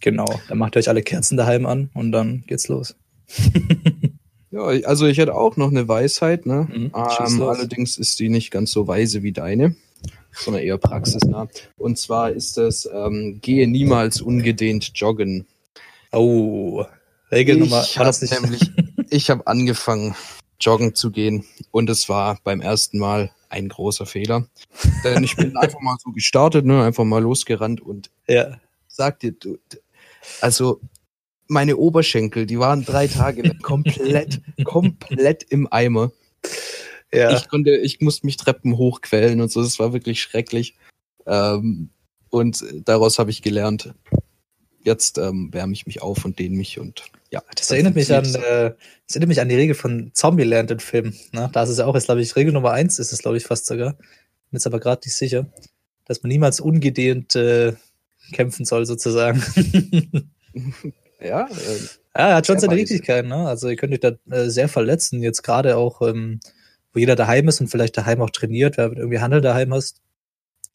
[0.00, 2.96] Genau, dann macht ihr euch alle Kerzen daheim an und dann geht's los.
[4.50, 6.68] ja, also ich hätte auch noch eine Weisheit, ne?
[6.70, 9.76] Mhm, ähm, allerdings ist die nicht ganz so weise wie deine
[10.32, 11.48] sondern eher praxisnah.
[11.76, 15.46] Und zwar ist es, ähm, gehe niemals ungedehnt joggen.
[16.12, 16.84] Oh,
[17.30, 18.40] Regel ich das nicht?
[18.40, 18.70] Nämlich,
[19.10, 20.14] ich habe angefangen,
[20.60, 24.46] joggen zu gehen und es war beim ersten Mal ein großer Fehler.
[25.04, 28.58] Denn ich bin einfach mal so gestartet, ne, einfach mal losgerannt und ja.
[28.88, 29.58] sag dir, du,
[30.40, 30.80] also
[31.48, 36.12] meine Oberschenkel, die waren drei Tage komplett, komplett im Eimer.
[37.12, 37.36] Ja.
[37.36, 39.62] Ich konnte, ich musste mich Treppen hochquellen und so.
[39.62, 40.76] Das war wirklich schrecklich.
[41.26, 41.90] Ähm,
[42.30, 43.92] und daraus habe ich gelernt.
[44.82, 47.42] Jetzt ähm, wärme ich mich auf und dehne mich und ja.
[47.54, 48.74] Das erinnert mich an, äh,
[49.06, 51.14] das erinnert mich an die Regel von Zombieland, den Film.
[51.32, 51.48] Ne?
[51.52, 53.44] Da ist es ja auch, ist glaube ich Regel Nummer eins, ist es glaube ich
[53.44, 53.94] fast sogar.
[53.94, 55.46] Bin jetzt aber gerade nicht sicher,
[56.06, 57.74] dass man niemals ungedehnt äh,
[58.32, 59.42] kämpfen soll sozusagen.
[61.20, 61.46] ja.
[61.46, 61.78] Äh,
[62.16, 63.24] ja, er hat schon seine Richtigkeit.
[63.24, 63.46] Ne?
[63.46, 65.22] Also ihr könnt euch da äh, sehr verletzen.
[65.22, 66.40] Jetzt gerade auch ähm,
[66.92, 70.00] wo jeder daheim ist und vielleicht daheim auch trainiert, du irgendwie Handel daheim hast,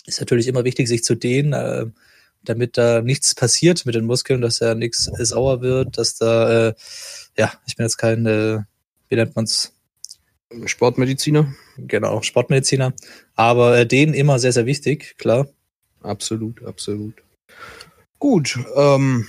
[0.05, 1.87] ist natürlich immer wichtig, sich zu dehnen, äh,
[2.49, 6.73] damit da nichts passiert mit den Muskeln, dass ja nichts sauer wird, dass da, äh,
[7.37, 8.59] ja, ich bin jetzt kein, äh,
[9.09, 9.73] wie nennt man's?
[10.65, 11.53] Sportmediziner.
[11.77, 12.93] Genau, Sportmediziner.
[13.35, 15.47] Aber äh, denen immer sehr, sehr wichtig, klar.
[16.01, 17.15] Absolut, absolut.
[18.19, 19.27] Gut, ähm,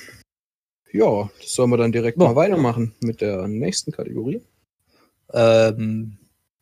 [0.93, 2.25] ja, das sollen wir dann direkt oh.
[2.25, 4.43] mal weitermachen mit der nächsten Kategorie.
[5.33, 6.19] Ähm,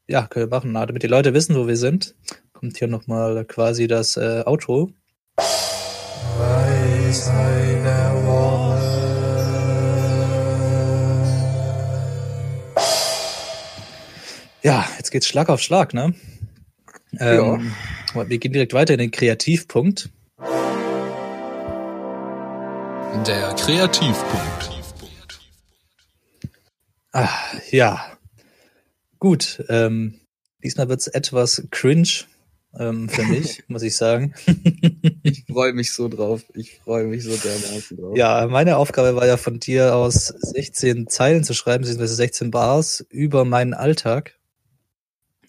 [0.06, 0.72] ja, können wir machen.
[0.72, 2.14] Na, damit die Leute wissen, wo wir sind,
[2.52, 4.90] kommt hier nochmal quasi das äh, Outro.
[6.38, 8.74] Weisheit der Woche.
[14.62, 16.14] Ja, jetzt geht's Schlag auf Schlag, ne?
[17.18, 17.72] Ähm,
[18.14, 18.28] ja.
[18.28, 20.10] Wir gehen direkt weiter in den Kreativpunkt.
[23.26, 24.70] Der Kreativpunkt.
[27.12, 27.28] Ah,
[27.70, 28.14] ja,
[29.24, 30.20] Gut, ähm,
[30.62, 32.26] diesmal wird es etwas cringe
[32.78, 34.34] ähm, für mich, muss ich sagen.
[35.22, 36.42] ich freue mich so drauf.
[36.54, 38.16] Ich freue mich so dermaßen drauf.
[38.16, 43.04] Ja, meine Aufgabe war ja von dir aus 16 Zeilen zu schreiben, beziehungsweise 16 Bars
[43.10, 44.38] über meinen Alltag.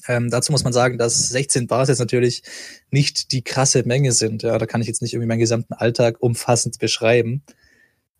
[0.07, 2.43] Ähm, dazu muss man sagen, dass 16 Bars jetzt natürlich
[2.91, 4.43] nicht die krasse Menge sind.
[4.43, 7.43] Ja, da kann ich jetzt nicht irgendwie meinen gesamten Alltag umfassend beschreiben.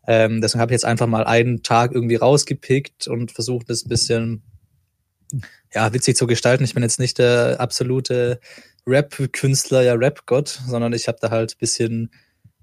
[0.07, 3.89] Ähm, deswegen habe ich jetzt einfach mal einen Tag irgendwie rausgepickt und versucht, das ein
[3.89, 4.43] bisschen
[5.73, 6.63] ja, witzig zu gestalten.
[6.63, 8.39] Ich bin jetzt nicht der absolute
[8.87, 12.11] Rap-Künstler, ja Rap-Gott, sondern ich habe da halt ein bisschen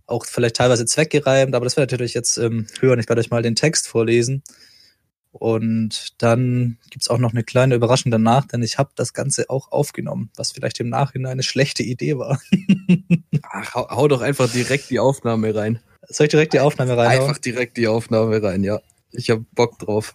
[0.07, 2.99] auch vielleicht teilweise zweckgereimt, aber das werde ich natürlich jetzt ähm, hören.
[2.99, 4.43] Ich werde euch mal den Text vorlesen.
[5.33, 9.73] Und dann gibt's auch noch eine kleine Überraschung danach, denn ich habe das Ganze auch
[9.73, 12.39] aufgenommen, was vielleicht im Nachhinein eine schlechte Idee war.
[13.43, 15.81] Ach, hau, hau doch einfach direkt die Aufnahme rein.
[16.03, 17.21] Soll ich direkt die Aufnahme reinhauen?
[17.23, 18.81] Einfach direkt die Aufnahme rein, ja.
[19.11, 20.15] Ich hab Bock drauf.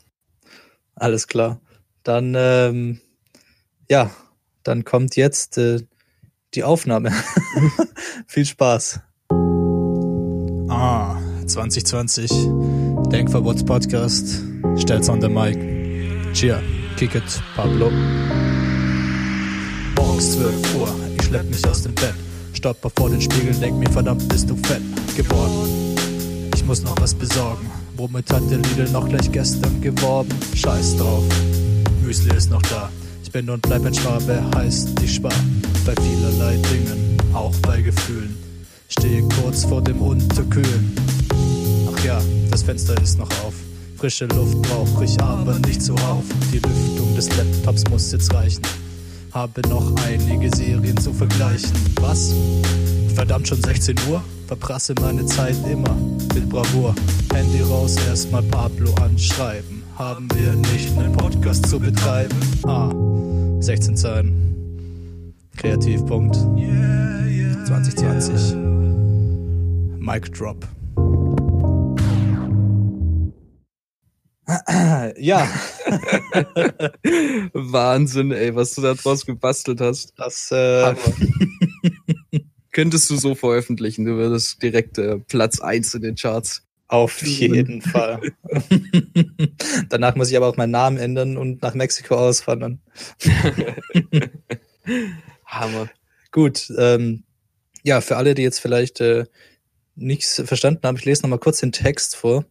[0.94, 1.60] Alles klar.
[2.08, 3.02] Dann, ähm,
[3.90, 4.10] ja,
[4.64, 5.82] dann kommt jetzt äh,
[6.54, 7.12] die Aufnahme.
[8.28, 9.02] Viel Spaß.
[10.70, 12.32] Ah, 2020.
[13.12, 14.42] Denkverbots Podcast.
[14.78, 15.58] Stell's on the mic.
[16.34, 16.64] Cheer,
[16.96, 17.92] kick it, Pablo.
[19.98, 22.16] Morgens 12 Uhr, ich schlepp mich aus dem Bett.
[22.54, 24.82] Stopper vor den Spiegel, denk mir, verdammt, bist du fett
[25.18, 25.98] geworden.
[26.56, 27.70] Ich muss noch was besorgen.
[27.98, 30.34] Womit hat der Lidl noch gleich gestern geworben?
[30.56, 31.26] Scheiß drauf.
[32.08, 32.90] Müsli ist noch da.
[33.22, 35.34] Ich bin und bleib ein Schwabe, heißt ich spar.
[35.86, 38.34] Bei vielerlei Dingen, auch bei Gefühlen.
[38.88, 40.96] Stehe kurz vor dem Unterkühlen.
[41.92, 43.54] Ach ja, das Fenster ist noch auf.
[43.98, 46.24] Frische Luft brauch ich aber nicht zuhauf.
[46.54, 48.62] Die Lüftung des Laptops muss jetzt reichen.
[49.34, 51.74] Habe noch einige Serien zu vergleichen.
[52.00, 52.34] Was?
[53.16, 54.24] Verdammt schon 16 Uhr?
[54.48, 55.94] Verprasse meine Zeit immer
[56.34, 56.96] mit Bravour.
[57.34, 59.77] Handy raus, erstmal Pablo anschreiben.
[59.98, 62.38] Haben wir nicht einen Podcast zu betreiben?
[62.68, 62.92] Ah,
[63.62, 65.34] 16 Zeilen.
[65.58, 66.36] Kreativpunkt.
[67.66, 68.56] 2020.
[70.00, 70.68] Mic Drop.
[75.18, 75.48] ja,
[77.54, 80.14] Wahnsinn, ey, was du da draus gebastelt hast.
[80.16, 80.94] das äh.
[82.72, 86.67] Könntest du so veröffentlichen, du würdest direkt äh, Platz eins in den Charts.
[86.88, 88.22] Auf jeden Fall.
[89.90, 92.82] Danach muss ich aber auch meinen Namen ändern und nach Mexiko auswandern.
[95.46, 95.90] Hammer.
[96.32, 97.24] Gut, ähm,
[97.84, 99.26] ja, für alle, die jetzt vielleicht äh,
[99.96, 102.46] nichts verstanden haben, ich lese nochmal kurz den Text vor.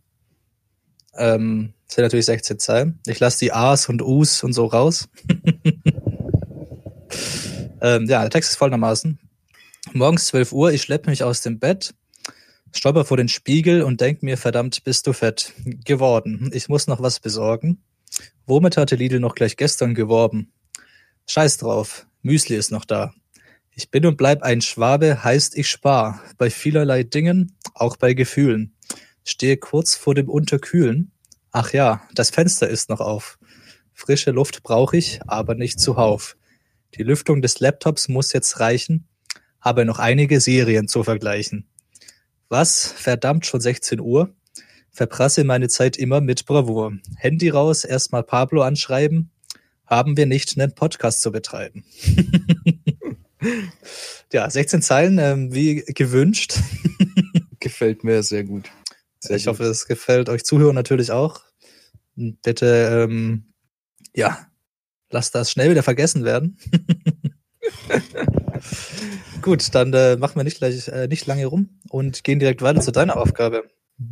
[1.16, 2.98] Ähm, das sind natürlich 16 Zeilen.
[3.06, 5.08] Ich lasse die A's und U's und so raus.
[7.80, 9.18] ähm, ja, der Text ist folgendermaßen.
[9.92, 11.94] Morgens 12 Uhr, ich schleppe mich aus dem Bett,
[12.76, 15.52] stolper vor den Spiegel und denk mir, verdammt, bist du fett
[15.84, 16.50] geworden.
[16.52, 17.82] Ich muss noch was besorgen.
[18.46, 20.52] Womit hatte Lidl noch gleich gestern geworben?
[21.26, 23.12] Scheiß drauf, Müsli ist noch da.
[23.70, 26.22] Ich bin und bleib ein Schwabe, heißt ich spar.
[26.38, 28.74] Bei vielerlei Dingen, auch bei Gefühlen.
[29.24, 31.12] Stehe kurz vor dem Unterkühlen.
[31.50, 33.38] Ach ja, das Fenster ist noch auf.
[33.92, 36.36] Frische Luft brauche ich, aber nicht zuhauf.
[36.94, 39.08] Die Lüftung des Laptops muss jetzt reichen,
[39.60, 41.68] habe noch einige Serien zu vergleichen.
[42.48, 42.92] Was?
[42.92, 44.34] Verdammt, schon 16 Uhr?
[44.90, 46.92] Verprasse meine Zeit immer mit Bravour.
[47.16, 49.30] Handy raus, erstmal Pablo anschreiben.
[49.84, 51.84] Haben wir nicht einen Podcast zu betreiben?
[54.32, 56.58] ja, 16 Zeilen, ähm, wie gewünscht.
[57.60, 58.70] Gefällt mir sehr gut.
[59.18, 59.54] Sehr ich gut.
[59.54, 61.40] hoffe, es gefällt euch Zuhörern natürlich auch.
[62.14, 63.52] Bitte, ähm,
[64.14, 64.46] ja,
[65.10, 66.58] lasst das schnell wieder vergessen werden.
[69.46, 72.80] Gut, dann äh, machen wir nicht gleich äh, nicht lange rum und gehen direkt weiter
[72.80, 73.62] zu deiner Aufgabe.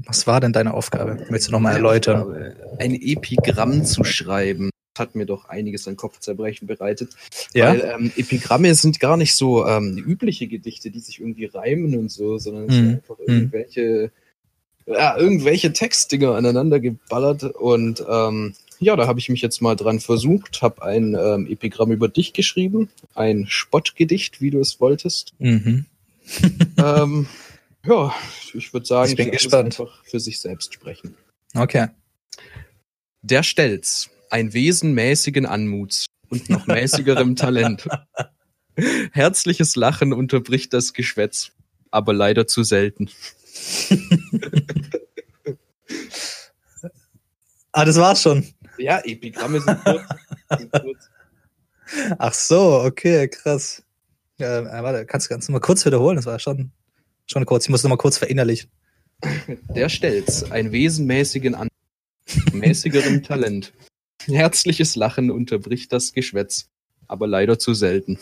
[0.06, 1.16] Was war denn deine Aufgabe?
[1.28, 2.54] Möchtest du nochmal erläutern?
[2.78, 7.10] Ein Epigramm zu schreiben, hat mir doch einiges an Kopfzerbrechen bereitet.
[7.52, 7.70] Ja?
[7.70, 12.12] Weil ähm, Epigramme sind gar nicht so ähm, übliche Gedichte, die sich irgendwie reimen und
[12.12, 12.74] so, sondern es Mhm.
[12.74, 14.12] sind einfach irgendwelche,
[14.86, 17.42] ja, irgendwelche Textdinger aneinander geballert.
[17.42, 21.92] Und ähm, ja, da habe ich mich jetzt mal dran versucht, habe ein ähm, Epigramm
[21.92, 25.32] über dich geschrieben, ein Spottgedicht, wie du es wolltest.
[25.38, 25.86] Mhm.
[26.78, 27.26] ähm,
[27.86, 28.14] ja,
[28.54, 29.66] ich würde sagen, Ich bin gespannt.
[29.78, 31.14] einfach für sich selbst sprechen.
[31.54, 31.88] Okay.
[33.22, 37.86] Der Stelz, ein Wesen mäßigen Anmuts und noch mäßigerem Talent.
[39.12, 41.52] Herzliches Lachen unterbricht das Geschwätz,
[41.90, 43.08] aber leider zu selten.
[47.76, 48.46] Ah, das war's schon.
[48.78, 50.02] Ja, Epigramme sind kurz.
[50.58, 51.10] Sind kurz.
[52.18, 53.82] Ach so, okay, krass.
[54.38, 56.16] Ja, äh, warte, kannst du du mal kurz wiederholen?
[56.16, 56.70] Das war schon,
[57.26, 57.64] schon kurz.
[57.64, 58.70] Ich muss noch mal kurz verinnerlichen.
[59.74, 63.72] Der Stelz, ein Wesen mäßigen Anmuts, mäßigerem Talent.
[64.26, 66.68] Herzliches Lachen unterbricht das Geschwätz,
[67.06, 68.18] aber leider zu selten.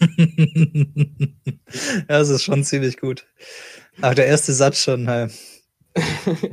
[0.16, 3.26] ja, das ist schon ziemlich gut.
[4.00, 5.08] Ach, der erste Satz schon.
[5.08, 5.28] Hey.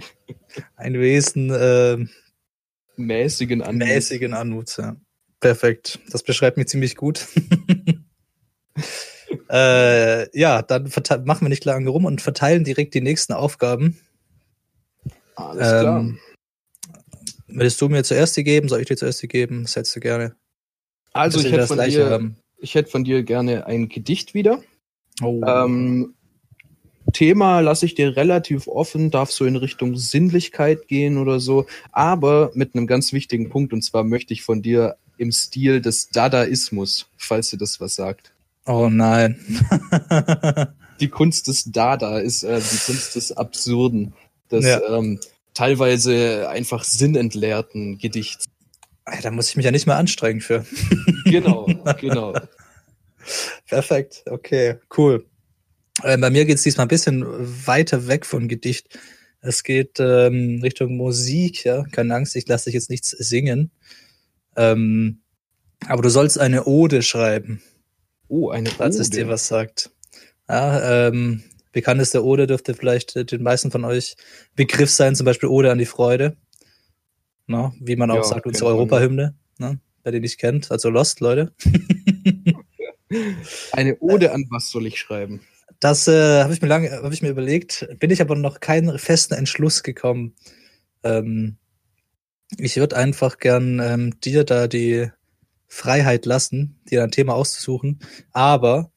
[0.75, 2.05] Ein Wesen äh,
[2.97, 3.87] Mäßigen Anmuts.
[3.87, 4.95] mäßigen Anmuts, ja.
[5.39, 5.99] Perfekt.
[6.09, 7.27] Das beschreibt mich ziemlich gut.
[9.49, 10.91] äh, ja, dann
[11.25, 13.99] machen wir nicht lange rum und verteilen direkt die nächsten Aufgaben.
[15.35, 16.19] Alles Ähm,
[17.47, 18.67] Willst du mir zuerst die geben?
[18.67, 19.63] Soll ich dir zuerst die geben?
[19.63, 20.35] Das hättest du gerne.
[21.13, 24.61] Also ich hätte, dir, ich hätte von dir gerne ein Gedicht wieder.
[25.21, 25.41] Oh.
[25.45, 26.15] Ähm,
[27.14, 32.51] Thema lasse ich dir relativ offen, darf so in Richtung Sinnlichkeit gehen oder so, aber
[32.53, 37.08] mit einem ganz wichtigen Punkt und zwar möchte ich von dir im Stil des Dadaismus,
[37.18, 38.34] falls dir das was sagt.
[38.66, 39.39] oh nein.
[41.01, 44.14] Die Kunst des Dada ist äh, die Kunst des Absurden,
[44.49, 44.80] des Ja.
[44.97, 45.20] ähm,
[45.53, 48.45] teilweise einfach sinnentleerten Gedichts.
[49.22, 50.66] Da muss ich mich ja nicht mehr anstrengen für.
[51.26, 51.66] Genau,
[51.99, 52.34] genau.
[53.68, 55.26] Perfekt, okay, cool.
[56.03, 57.25] Äh, bei mir geht es diesmal ein bisschen
[57.67, 58.99] weiter weg von Gedicht.
[59.41, 61.83] Es geht ähm, Richtung Musik, ja.
[61.91, 63.71] Keine Angst, ich lasse dich jetzt nichts singen.
[64.55, 65.21] Ähm,
[65.87, 67.61] aber du sollst eine Ode schreiben,
[68.27, 69.17] Oh, eine falls es Ode.
[69.17, 69.91] dir was sagt.
[70.49, 71.43] Ja, ähm,
[71.73, 74.15] bekannteste Ode dürfte vielleicht den meisten von euch
[74.55, 76.35] Begriff sein, zum Beispiel Ode an die Freude.
[77.47, 78.65] Na, wie man auch Ja, sagt, unsere.
[78.71, 79.79] Europahymne, ne?
[80.03, 81.53] wer die nicht kennt, also Lost, Leute.
[83.71, 85.41] Eine Ode an was soll ich schreiben?
[85.80, 88.97] Das äh, habe ich mir lange, habe ich mir überlegt, bin ich aber noch keinen
[88.97, 90.36] festen Entschluss gekommen.
[91.03, 91.57] Ähm,
[92.57, 95.09] ich würde einfach gern ähm, dir da die
[95.67, 97.99] Freiheit lassen, dir ein Thema auszusuchen,
[98.32, 98.91] aber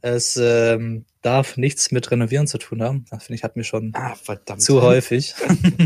[0.00, 3.04] es ähm, darf nichts mit Renovieren zu tun haben.
[3.10, 4.16] Das finde ich hat mir schon Ah,
[4.58, 5.34] zu häufig.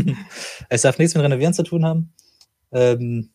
[0.69, 2.13] es darf nichts mit Renovieren zu tun haben.
[2.71, 3.29] Ähm,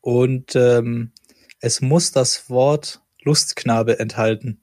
[0.00, 1.12] und ähm,
[1.60, 4.62] es muss das Wort Lustknabe enthalten.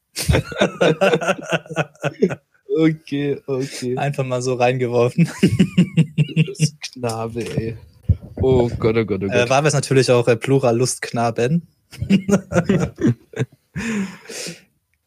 [2.75, 3.97] Okay, okay.
[3.97, 5.29] Einfach mal so reingeworfen.
[6.47, 7.77] Das Knabe, ey.
[8.37, 9.31] Oh Gott, oh Gott, oh Gott.
[9.31, 11.67] Äh, war es natürlich auch äh, Plural Lustknaben.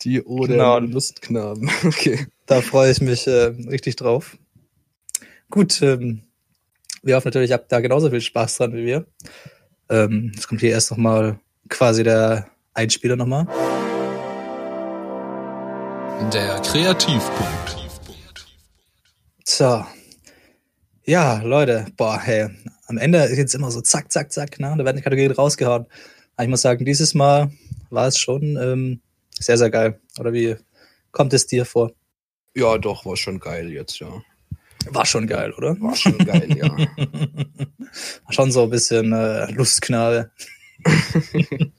[0.02, 0.78] Die Ode Genau.
[0.78, 1.70] Lustknaben.
[1.84, 2.26] Okay.
[2.46, 4.36] Da freue ich mich äh, richtig drauf.
[5.50, 6.22] Gut, ähm,
[7.02, 9.06] wir hoffen natürlich, ihr habt da genauso viel Spaß dran wie wir.
[9.88, 13.48] Ähm, jetzt kommt hier erst nochmal quasi der Einspieler nochmal.
[16.20, 17.76] Der Kreativpunkt.
[19.44, 19.84] So.
[21.04, 22.48] Ja, Leute, boah, hey,
[22.86, 24.74] am Ende ist jetzt immer so zack, zack, zack, ne?
[24.78, 25.86] Da werden die Kategorien rausgehauen.
[26.34, 27.50] Aber ich muss sagen, dieses Mal
[27.90, 29.00] war es schon ähm,
[29.38, 30.00] sehr, sehr geil.
[30.18, 30.56] Oder wie
[31.12, 31.92] kommt es dir vor?
[32.54, 34.08] Ja, doch, war schon geil jetzt, ja.
[34.86, 35.78] War schon geil, oder?
[35.80, 36.70] War schon geil, ja.
[38.24, 40.30] War schon so ein bisschen äh, Lustknabe.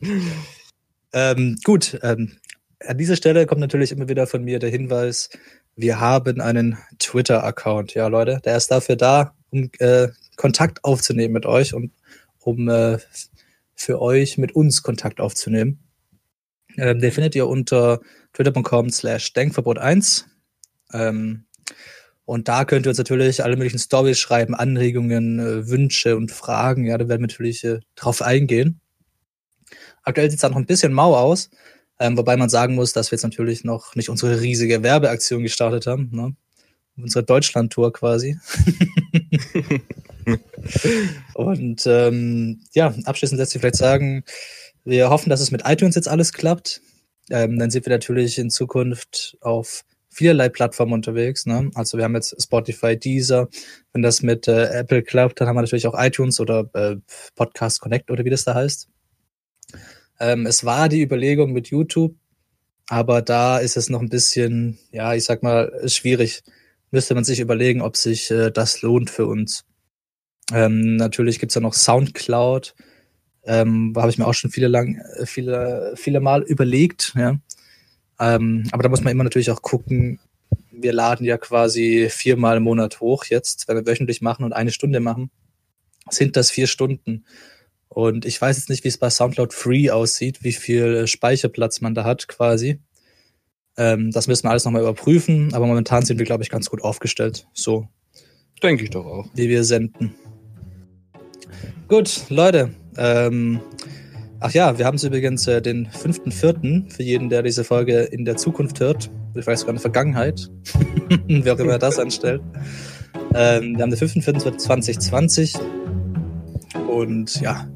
[1.12, 2.38] ähm, gut, ähm,
[2.84, 5.30] an dieser Stelle kommt natürlich immer wieder von mir der Hinweis,
[5.76, 7.94] wir haben einen Twitter-Account.
[7.94, 11.92] Ja, Leute, der ist dafür da, um äh, Kontakt aufzunehmen mit euch und
[12.40, 12.98] um äh,
[13.74, 15.80] für euch mit uns Kontakt aufzunehmen.
[16.76, 18.00] Ähm, den findet ihr unter
[18.32, 20.24] twitter.com slash denkverbot1.
[20.92, 21.44] Ähm,
[22.24, 26.84] und da könnt ihr uns natürlich alle möglichen Stories schreiben, Anregungen, äh, Wünsche und Fragen.
[26.84, 28.80] Ja, da werden wir natürlich äh, drauf eingehen.
[30.02, 31.50] Aktuell sieht es da noch ein bisschen mau aus,
[31.98, 35.86] ähm, wobei man sagen muss, dass wir jetzt natürlich noch nicht unsere riesige Werbeaktion gestartet
[35.86, 36.10] haben.
[36.12, 36.34] Ne?
[36.96, 38.38] Unsere Deutschland-Tour quasi.
[41.34, 44.24] und ähm, ja, abschließend lässt sich vielleicht sagen,
[44.84, 46.80] wir hoffen, dass es mit iTunes jetzt alles klappt.
[47.30, 51.44] Ähm, dann sind wir natürlich in Zukunft auf vielerlei Plattformen unterwegs.
[51.44, 51.70] Ne?
[51.74, 53.48] Also wir haben jetzt Spotify, Deezer.
[53.92, 56.96] Wenn das mit äh, Apple klappt, dann haben wir natürlich auch iTunes oder äh,
[57.34, 58.88] Podcast Connect oder wie das da heißt.
[60.20, 62.14] Ähm, es war die Überlegung mit YouTube,
[62.88, 66.42] aber da ist es noch ein bisschen, ja, ich sag mal, schwierig.
[66.90, 69.64] Müsste man sich überlegen, ob sich äh, das lohnt für uns.
[70.52, 72.74] Ähm, natürlich gibt's ja noch Soundcloud.
[73.44, 77.38] Ähm, habe ich mir auch schon viele lang, äh, viele, viele Mal überlegt, ja.
[78.18, 80.20] Ähm, aber da muss man immer natürlich auch gucken,
[80.70, 84.72] wir laden ja quasi viermal im Monat hoch jetzt, wenn wir wöchentlich machen und eine
[84.72, 85.30] Stunde machen,
[86.10, 87.24] sind das vier Stunden.
[87.96, 91.80] Und ich weiß jetzt nicht, wie es bei Soundcloud Free aussieht, wie viel äh, Speicherplatz
[91.80, 92.78] man da hat quasi.
[93.78, 96.84] Ähm, das müssen wir alles nochmal überprüfen, aber momentan sind wir, glaube ich, ganz gut
[96.84, 97.88] aufgestellt, so
[98.62, 99.26] Denke ich doch auch.
[99.32, 100.14] wie wir senden.
[101.88, 102.68] Gut, Leute.
[102.98, 103.62] Ähm,
[104.40, 106.90] ach ja, wir haben es übrigens äh, den 5.4.
[106.90, 109.10] für jeden, der diese Folge in der Zukunft hört.
[109.34, 110.50] Ich weiß sogar in der Vergangenheit.
[111.28, 112.42] Wer auch immer das anstellt.
[113.34, 115.58] Ähm, wir haben den 5.4.2020.
[116.90, 117.66] Und ja,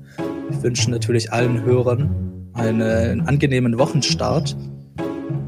[0.50, 4.56] wir wünschen natürlich allen Hörern einen, angenehmen Wochenstart.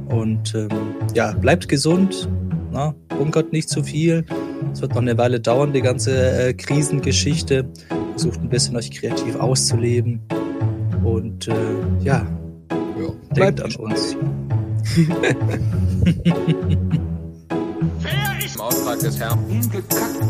[0.09, 0.68] Und ähm,
[1.14, 2.28] ja, bleibt gesund.
[2.70, 4.24] Na, bunkert nicht zu viel.
[4.72, 7.66] Es wird noch eine Weile dauern, die ganze äh, Krisengeschichte.
[8.12, 10.20] versucht ein bisschen euch kreativ auszuleben.
[11.05, 11.53] Und äh,
[12.03, 12.26] ja,
[12.98, 13.09] Ja.
[13.34, 14.16] denkt Bleibt an uns.
[18.55, 19.38] Im Auftrag des Herrn.
[19.48, 20.20] Hingekackt.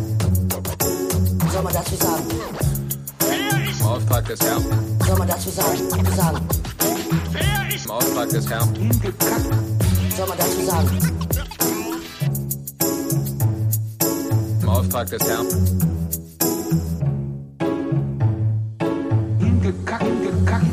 [1.39, 2.25] Was soll man dazu sagen?
[4.03, 4.65] Auftrag des Herrn.
[5.07, 5.79] Soll man dazu sagen?
[6.17, 6.49] sagen?
[7.85, 8.69] Im Auftrag des Herrn.
[10.17, 10.99] Soll man dazu sagen?
[14.61, 15.47] Im Auftrag des Herrn.
[19.39, 20.03] Hingekackt.
[20.03, 20.72] Hingekackt.